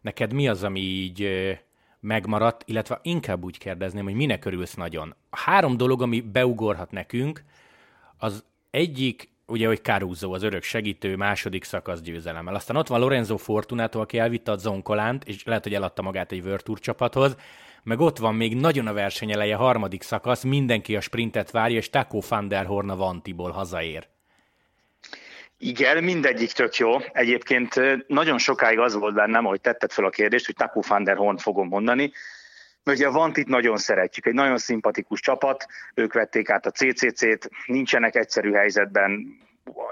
Neked 0.00 0.32
mi 0.32 0.48
az, 0.48 0.62
ami 0.62 0.80
így 0.80 1.28
megmaradt, 2.00 2.62
illetve 2.66 3.00
inkább 3.02 3.44
úgy 3.44 3.58
kérdezném, 3.58 4.04
hogy 4.04 4.14
minek 4.14 4.44
örülsz 4.44 4.74
nagyon. 4.74 5.14
A 5.30 5.38
három 5.38 5.76
dolog, 5.76 6.02
ami 6.02 6.20
beugorhat 6.20 6.90
nekünk, 6.90 7.44
az 8.16 8.44
egyik, 8.70 9.28
ugye, 9.50 9.66
hogy 9.66 9.82
Caruso, 9.82 10.32
az 10.32 10.42
örök 10.42 10.62
segítő, 10.62 11.16
második 11.16 11.64
szakasz 11.64 12.00
győzelemmel. 12.00 12.54
Aztán 12.54 12.76
ott 12.76 12.86
van 12.86 13.00
Lorenzo 13.00 13.36
Fortunato, 13.36 14.00
aki 14.00 14.18
elvitte 14.18 14.50
a 14.50 14.56
Zonkolánt, 14.56 15.24
és 15.24 15.44
lehet, 15.44 15.62
hogy 15.62 15.74
eladta 15.74 16.02
magát 16.02 16.32
egy 16.32 16.44
World 16.44 16.62
Tour 16.62 16.78
csapathoz, 16.78 17.36
meg 17.82 18.00
ott 18.00 18.18
van 18.18 18.34
még 18.34 18.56
nagyon 18.56 18.86
a 18.86 18.92
verseny 18.92 19.32
eleje, 19.32 19.54
harmadik 19.54 20.02
szakasz, 20.02 20.42
mindenki 20.42 20.96
a 20.96 21.00
sprintet 21.00 21.50
várja, 21.50 21.76
és 21.76 21.90
Taco 21.90 22.20
van 22.28 22.48
der 22.48 22.66
Horn 22.66 22.90
a 22.90 22.96
Vantiból 22.96 23.50
hazaér. 23.50 24.08
Igen, 25.58 26.04
mindegyik 26.04 26.52
tök 26.52 26.76
jó. 26.76 26.90
Egyébként 27.12 27.80
nagyon 28.06 28.38
sokáig 28.38 28.78
az 28.78 28.94
volt 28.94 29.14
bennem, 29.14 29.44
hogy 29.44 29.60
tetted 29.60 29.92
fel 29.92 30.04
a 30.04 30.10
kérdést, 30.10 30.46
hogy 30.46 30.54
Taku 30.54 30.80
van 30.88 31.04
der 31.04 31.16
Horn 31.16 31.36
fogom 31.36 31.68
mondani, 31.68 32.12
mert 32.84 32.98
ugye 32.98 33.06
a 33.06 33.12
Vantit 33.12 33.48
nagyon 33.48 33.76
szeretjük, 33.76 34.26
egy 34.26 34.34
nagyon 34.34 34.58
szimpatikus 34.58 35.20
csapat, 35.20 35.66
ők 35.94 36.12
vették 36.12 36.50
át 36.50 36.66
a 36.66 36.70
CCC-t, 36.70 37.50
nincsenek 37.66 38.14
egyszerű 38.14 38.52
helyzetben, 38.52 39.38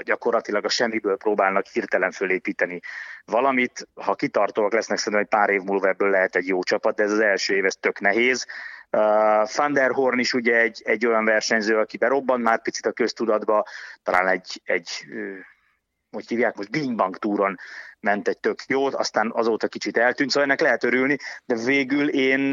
gyakorlatilag 0.02 0.64
a 0.64 0.68
semmiből 0.68 1.16
próbálnak 1.16 1.66
hirtelen 1.66 2.10
fölépíteni 2.10 2.80
valamit. 3.24 3.88
Ha 3.94 4.14
kitartóak 4.14 4.72
lesznek, 4.72 4.98
szerintem 4.98 5.22
egy 5.22 5.28
pár 5.28 5.50
év 5.50 5.62
múlva 5.62 5.88
ebből 5.88 6.10
lehet 6.10 6.36
egy 6.36 6.46
jó 6.46 6.62
csapat, 6.62 6.96
de 6.96 7.02
ez 7.02 7.12
az 7.12 7.20
első 7.20 7.54
év, 7.54 7.64
ez 7.64 7.74
tök 7.74 8.00
nehéz. 8.00 8.46
Uh, 8.90 9.00
Van 9.56 9.72
der 9.72 9.90
Horn 9.90 10.18
is 10.18 10.32
ugye 10.32 10.56
egy, 10.56 10.82
egy 10.84 11.06
olyan 11.06 11.24
versenyző, 11.24 11.78
aki 11.78 11.96
berobban 11.96 12.40
már 12.40 12.62
picit 12.62 12.86
a 12.86 12.92
köztudatba, 12.92 13.64
talán 14.02 14.28
egy, 14.28 14.60
egy 14.64 14.88
hogy 16.10 16.28
hívják, 16.28 16.56
most 16.56 16.70
Bing 16.70 16.94
Bang 16.94 17.16
túron 17.16 17.58
ment 18.00 18.28
egy 18.28 18.38
tök 18.38 18.58
jót, 18.66 18.94
aztán 18.94 19.32
azóta 19.34 19.68
kicsit 19.68 19.96
eltűnt, 19.96 20.30
szóval 20.30 20.48
ennek 20.48 20.60
lehet 20.60 20.84
örülni, 20.84 21.16
de 21.44 21.54
végül 21.54 22.08
én 22.08 22.50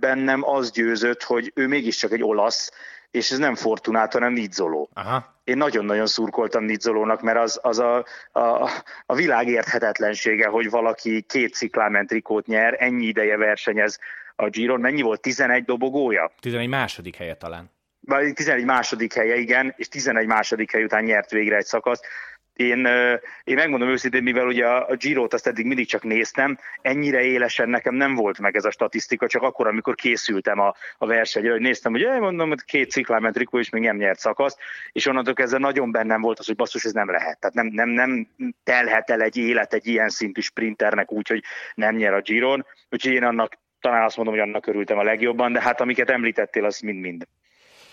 bennem 0.00 0.44
az 0.44 0.70
győzött, 0.70 1.22
hogy 1.22 1.52
ő 1.54 1.66
mégiscsak 1.66 2.12
egy 2.12 2.22
olasz, 2.22 2.72
és 3.10 3.30
ez 3.30 3.38
nem 3.38 3.54
Fortunát, 3.54 4.12
hanem 4.12 4.32
Nizzoló. 4.32 4.90
Aha. 4.92 5.40
Én 5.44 5.56
nagyon-nagyon 5.56 6.06
szurkoltam 6.06 6.64
Nizzolónak, 6.64 7.22
mert 7.22 7.38
az, 7.38 7.58
az 7.62 7.78
a, 7.78 8.04
a, 8.32 8.70
a 9.06 9.14
világ 9.14 9.48
érthetetlensége, 9.48 10.46
hogy 10.46 10.70
valaki 10.70 11.22
két 11.22 11.54
ciklámentrikót 11.54 12.46
nyer, 12.46 12.76
ennyi 12.78 13.06
ideje 13.06 13.36
versenyez 13.36 13.98
a 14.36 14.48
Giron. 14.48 14.80
Mennyi 14.80 15.02
volt? 15.02 15.20
11 15.20 15.64
dobogója? 15.64 16.32
11 16.40 16.68
második 16.68 17.16
helye 17.16 17.34
talán. 17.34 17.70
11 18.34 18.64
második 18.64 19.14
helye, 19.14 19.36
igen, 19.36 19.74
és 19.76 19.88
11 19.88 20.26
második 20.26 20.72
hely 20.72 20.84
után 20.84 21.04
nyert 21.04 21.30
végre 21.30 21.56
egy 21.56 21.64
szakaszt. 21.64 22.06
Én, 22.58 22.86
én 23.44 23.54
megmondom 23.54 23.88
őszintén, 23.88 24.22
mivel 24.22 24.46
ugye 24.46 24.66
a 24.66 24.96
Giro-t 24.96 25.34
azt 25.34 25.46
eddig 25.46 25.66
mindig 25.66 25.86
csak 25.86 26.02
néztem, 26.02 26.58
ennyire 26.82 27.22
élesen 27.22 27.68
nekem 27.68 27.94
nem 27.94 28.14
volt 28.14 28.38
meg 28.38 28.56
ez 28.56 28.64
a 28.64 28.70
statisztika, 28.70 29.26
csak 29.26 29.42
akkor, 29.42 29.66
amikor 29.66 29.94
készültem 29.94 30.58
a, 30.58 30.74
a 30.98 31.06
versenyre, 31.06 31.50
hogy 31.50 31.60
néztem, 31.60 31.92
hogy 31.92 32.06
mondom, 32.20 32.48
hogy 32.48 32.64
két 32.64 32.90
cikláment 32.90 33.34
Trikó 33.34 33.58
is 33.58 33.70
még 33.70 33.82
nem 33.82 33.96
nyert 33.96 34.18
szakaszt, 34.18 34.58
és 34.92 35.06
onnantól 35.06 35.34
kezdve 35.34 35.58
nagyon 35.58 35.90
bennem 35.90 36.20
volt 36.20 36.38
az, 36.38 36.46
hogy 36.46 36.56
basszus, 36.56 36.84
ez 36.84 36.92
nem 36.92 37.10
lehet. 37.10 37.38
Tehát 37.40 37.54
nem, 37.54 37.66
nem, 37.66 37.88
nem 37.88 38.28
telhet 38.64 39.10
el 39.10 39.20
egy 39.20 39.36
élet 39.36 39.74
egy 39.74 39.86
ilyen 39.86 40.08
szintű 40.08 40.40
sprinternek 40.40 41.12
úgy, 41.12 41.28
hogy 41.28 41.42
nem 41.74 41.96
nyer 41.96 42.14
a 42.14 42.20
Giron, 42.20 42.66
úgyhogy 42.90 43.12
én 43.12 43.24
annak 43.24 43.58
talán 43.80 44.04
azt 44.04 44.16
mondom, 44.16 44.34
hogy 44.34 44.42
annak 44.42 44.66
örültem 44.66 44.98
a 44.98 45.02
legjobban, 45.02 45.52
de 45.52 45.60
hát 45.60 45.80
amiket 45.80 46.10
említettél, 46.10 46.64
az 46.64 46.80
mind-mind. 46.80 47.26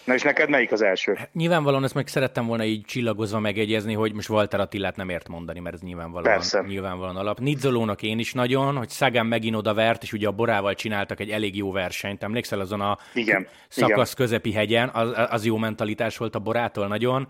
Na 0.05 0.13
és 0.13 0.21
neked 0.21 0.49
melyik 0.49 0.71
az 0.71 0.81
első? 0.81 1.13
Hát 1.13 1.33
nyilvánvalóan 1.33 1.83
ezt 1.83 1.93
meg 1.93 2.07
szerettem 2.07 2.45
volna 2.45 2.63
így 2.63 2.85
csillagozva 2.85 3.39
megegyezni, 3.39 3.93
hogy 3.93 4.13
most 4.13 4.29
Walter 4.29 4.59
Attilát 4.59 4.95
nem 4.95 5.09
ért 5.09 5.27
mondani, 5.27 5.59
mert 5.59 5.75
ez 5.75 5.81
nyilvánvalóan, 5.81 6.33
Persze. 6.33 6.63
nyilvánvalóan 6.67 7.15
alap. 7.15 7.39
Nidzolónak 7.39 8.01
én 8.01 8.19
is 8.19 8.33
nagyon, 8.33 8.77
hogy 8.77 8.89
Szagán 8.89 9.25
megint 9.25 9.55
oda 9.55 9.73
vert, 9.73 10.03
és 10.03 10.13
ugye 10.13 10.27
a 10.27 10.31
Borával 10.31 10.73
csináltak 10.73 11.19
egy 11.19 11.29
elég 11.29 11.55
jó 11.55 11.71
versenyt. 11.71 12.23
Emlékszel 12.23 12.59
azon 12.59 12.81
a 12.81 12.97
igen, 13.13 13.47
szakasz 13.67 14.13
igen. 14.13 14.25
közepi 14.25 14.53
hegyen, 14.53 14.89
az, 14.93 15.11
az 15.29 15.45
jó 15.45 15.57
mentalitás 15.57 16.17
volt 16.17 16.35
a 16.35 16.39
Borától 16.39 16.87
nagyon. 16.87 17.27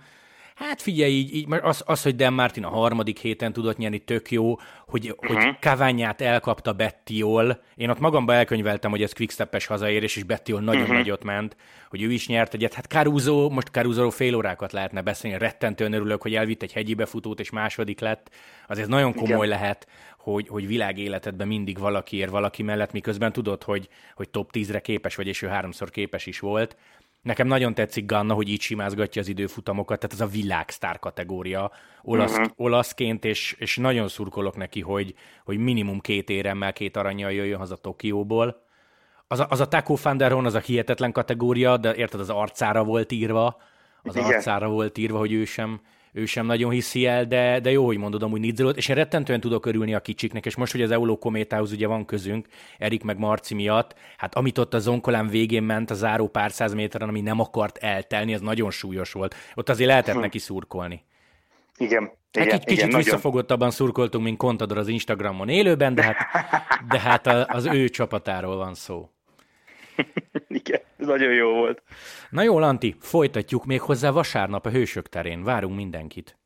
Hát 0.56 0.82
figyelj, 0.82 1.12
így, 1.12 1.36
így 1.36 1.48
az, 1.62 1.84
az, 1.86 2.02
hogy 2.02 2.16
Dan 2.16 2.34
Martin 2.34 2.64
a 2.64 2.70
harmadik 2.70 3.20
héten 3.20 3.54
tudott 3.54 3.78
nyerni, 3.78 4.00
tök 4.00 4.32
jó, 4.32 4.56
hogy, 4.88 5.16
uh-huh. 5.20 5.44
hogy 5.44 5.60
Kaványát 5.60 6.22
elkapta 6.22 6.74
Bettiol. 6.74 7.62
Én 7.76 7.90
ott 7.90 8.00
magamba 8.00 8.34
elkönyveltem, 8.34 8.92
hogy 8.92 9.02
ez 9.02 9.14
quickstep-es 9.14 9.66
hazaérés, 9.66 10.16
és 10.16 10.24
Bettiol 10.24 10.62
nagyon 10.62 10.82
uh-huh. 10.82 10.98
nagyot 10.98 11.24
ment, 11.24 11.56
hogy 11.90 12.02
ő 12.02 12.12
is 12.12 12.28
nyert 12.28 12.54
egyet. 12.54 12.74
Hát 12.74 12.86
Caruso, 12.86 13.50
most 13.50 13.68
caruso 13.68 14.10
fél 14.10 14.36
órákat 14.36 14.72
lehetne 14.72 15.02
beszélni, 15.02 15.38
rettentően 15.38 15.94
örülök, 15.94 16.22
hogy 16.22 16.36
elvitt 16.36 16.62
egy 16.62 16.74
hegyi 16.74 16.94
befutót, 16.94 17.40
és 17.40 17.50
második 17.50 18.00
lett. 18.00 18.30
Azért 18.68 18.88
nagyon 18.88 19.14
komoly 19.14 19.46
Igen. 19.46 19.60
lehet, 19.60 19.88
hogy, 20.18 20.48
hogy 20.48 20.68
világéletedben 20.68 21.48
mindig 21.48 21.80
valaki 21.80 22.18
ér 22.18 22.30
valaki 22.30 22.64
mellett, 22.64 22.92
miközben 22.92 23.32
tudod, 23.32 23.64
hogy, 23.64 23.90
hogy 24.16 24.30
top 24.30 24.50
10-re 24.54 24.80
képes 24.80 25.16
vagy, 25.16 25.28
és 25.28 25.42
ő 25.42 25.48
háromszor 25.48 25.90
képes 25.90 26.26
is 26.26 26.40
volt. 26.40 26.76
Nekem 27.26 27.48
nagyon 27.48 27.74
tetszik 27.74 28.06
Ganna, 28.06 28.34
hogy 28.34 28.50
így 28.50 28.62
simázgatja 28.62 29.22
az 29.22 29.28
időfutamokat, 29.28 30.00
tehát 30.00 30.16
ez 30.16 30.22
a 30.22 30.42
világsztár 30.42 31.00
kategória 31.00 31.72
olasz, 32.02 32.32
uh-huh. 32.32 32.48
olaszként, 32.56 33.26
és, 33.26 33.56
és 33.60 33.78
nagyon 33.78 34.08
szurkolok 34.08 34.56
neki, 34.56 34.82
hogy, 34.82 35.14
hogy 35.44 35.58
minimum 35.58 36.00
két 36.00 36.30
éremmel, 36.30 36.74
két 36.74 36.98
aranyjal 36.98 37.32
jöjjön 37.32 37.58
haza 37.58 37.76
Tokióból. 37.76 38.62
Az 39.28 39.40
a, 39.40 39.48
az 39.50 39.60
a 39.60 39.68
Taco 39.68 39.96
Fanderon, 39.96 40.46
az 40.46 40.54
a 40.54 40.60
hihetetlen 40.60 41.12
kategória, 41.12 41.78
de 41.78 41.96
érted, 41.96 42.20
az 42.20 42.30
arcára 42.30 42.84
volt 42.84 43.12
írva, 43.12 43.62
az 44.04 44.16
Igen. 44.16 44.28
arcára 44.28 44.68
volt 44.70 44.98
írva, 44.98 45.18
hogy 45.18 45.34
ő 45.34 45.46
sem, 45.46 45.82
ő 46.16 46.26
sem 46.26 46.46
nagyon 46.46 46.72
hiszi 46.72 47.06
el, 47.06 47.26
de, 47.26 47.60
de 47.60 47.72
jó, 47.72 47.86
hogy 47.86 47.98
mondod 47.98 48.24
amúgy 48.24 48.40
Nidzolót, 48.40 48.78
és 48.78 48.88
én 48.88 48.96
rettentően 48.96 49.40
tudok 49.40 49.66
örülni 49.66 49.94
a 49.94 50.00
kicsiknek, 50.00 50.46
és 50.46 50.56
most, 50.56 50.72
hogy 50.72 50.82
az 50.82 50.92
Euló 50.92 51.18
kométához 51.18 51.72
ugye 51.72 51.88
van 51.88 52.06
közünk, 52.06 52.48
Erik 52.78 53.04
meg 53.04 53.18
Marci 53.18 53.54
miatt, 53.54 53.96
hát 54.18 54.36
amit 54.36 54.58
ott 54.58 54.74
a 54.74 54.80
Zonkolán 54.80 55.28
végén 55.28 55.64
ment 55.64 55.92
a 55.92 55.94
záró 55.94 56.28
pár 56.28 56.52
száz 56.52 56.74
méteren, 56.74 57.10
ami 57.10 57.22
nem 57.22 57.40
akart 57.40 57.78
eltelni, 57.78 58.34
az 58.34 58.42
nagyon 58.42 58.72
súlyos 58.72 59.12
volt. 59.12 59.36
Ott 59.56 59.70
azért 59.70 59.90
lehetett 59.90 60.16
hm. 60.16 60.22
neki 60.22 60.40
szurkolni. 60.40 61.04
Igen. 61.78 62.12
Hát 62.32 62.46
igen, 62.46 62.60
kicsit 62.60 62.86
igen, 62.86 62.98
visszafogottabban 62.98 63.72
szurkoltunk, 63.72 64.24
mint 64.24 64.38
Contador 64.38 64.78
az 64.78 64.88
Instagramon 64.88 65.50
élőben, 65.50 65.96
de 65.96 66.04
hát, 66.04 66.18
de 66.92 67.00
hát 67.00 67.28
az 67.28 67.66
ő 67.66 67.90
csapatáról 67.90 68.56
van 68.56 68.74
szó. 68.74 69.10
Igen, 70.48 70.82
nagyon 71.06 71.34
jó 71.34 71.54
volt. 71.54 71.82
Na 72.30 72.42
jó, 72.42 72.60
Lanti, 72.60 72.96
folytatjuk 73.00 73.66
még 73.66 73.82
hozzá 73.82 74.10
vasárnap 74.10 74.66
a 74.66 74.70
Hősök 74.70 75.10
terén. 75.10 75.44
Várunk 75.44 75.76
mindenkit. 75.76 76.38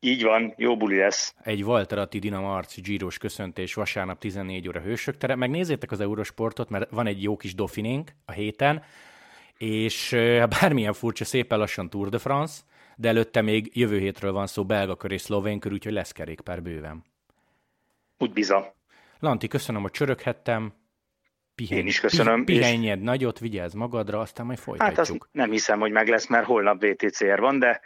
Így 0.00 0.22
van, 0.22 0.54
jó 0.56 0.76
buli 0.76 0.96
lesz. 0.96 1.34
Egy 1.42 1.62
Walter 1.64 1.98
Atti 1.98 2.18
Dinamo 2.18 2.56
Arci 2.56 2.80
Giros 2.80 3.18
köszöntés 3.18 3.74
vasárnap 3.74 4.18
14 4.18 4.68
óra 4.68 4.80
Hősök 4.80 5.16
tere. 5.16 5.34
Megnézzétek 5.34 5.90
az 5.90 6.00
Eurosportot, 6.00 6.68
mert 6.68 6.90
van 6.90 7.06
egy 7.06 7.22
jó 7.22 7.36
kis 7.36 7.54
dofinénk 7.54 8.10
a 8.24 8.32
héten, 8.32 8.82
és 9.56 10.16
bármilyen 10.60 10.92
furcsa, 10.92 11.24
szépen 11.24 11.58
lassan 11.58 11.90
Tour 11.90 12.08
de 12.08 12.18
France, 12.18 12.62
de 12.96 13.08
előtte 13.08 13.42
még 13.42 13.70
jövő 13.72 13.98
hétről 13.98 14.32
van 14.32 14.46
szó 14.46 14.64
belga 14.64 14.96
kör 14.96 15.12
és 15.12 15.20
szlovén 15.20 15.58
kör, 15.58 15.72
úgyhogy 15.72 15.92
lesz 15.92 16.12
kerékpár 16.12 16.62
bőven. 16.62 17.04
Úgy 18.18 18.32
biza. 18.32 18.74
Lanti, 19.18 19.48
köszönöm, 19.48 19.82
hogy 19.82 19.90
csöröghettem. 19.90 20.72
Pihenj, 21.56 21.80
Én 21.80 21.86
is 21.86 22.00
köszönöm. 22.00 22.44
Pihenjed 22.44 22.98
és... 22.98 23.04
nagyot, 23.04 23.38
vigyázz 23.38 23.74
magadra, 23.74 24.20
aztán 24.20 24.46
majd 24.46 24.58
folytatjuk. 24.58 24.96
Hát 24.96 25.08
azt 25.08 25.28
nem 25.32 25.50
hiszem, 25.50 25.80
hogy 25.80 25.90
meg 25.90 26.08
lesz, 26.08 26.26
mert 26.26 26.46
holnap 26.46 26.84
VTCR 26.84 27.40
van, 27.40 27.58
de 27.58 27.80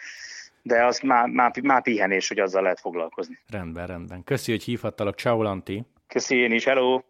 de 0.63 0.85
az 0.85 1.01
már, 1.01 1.29
már, 1.29 1.53
már 1.63 1.83
pihenés, 1.83 2.29
hogy 2.29 2.39
azzal 2.39 2.63
lehet 2.63 2.81
foglalkozni. 2.81 3.39
Rendben, 3.51 3.87
rendben. 3.87 4.25
Köszi, 4.25 4.51
hogy 4.51 4.63
hívhattalak. 4.63 5.19
Ciao, 5.19 5.43
Lanti. 5.43 5.83
Köszi 6.07 6.37
én 6.37 6.53
is, 6.53 6.65
hello! 6.65 7.01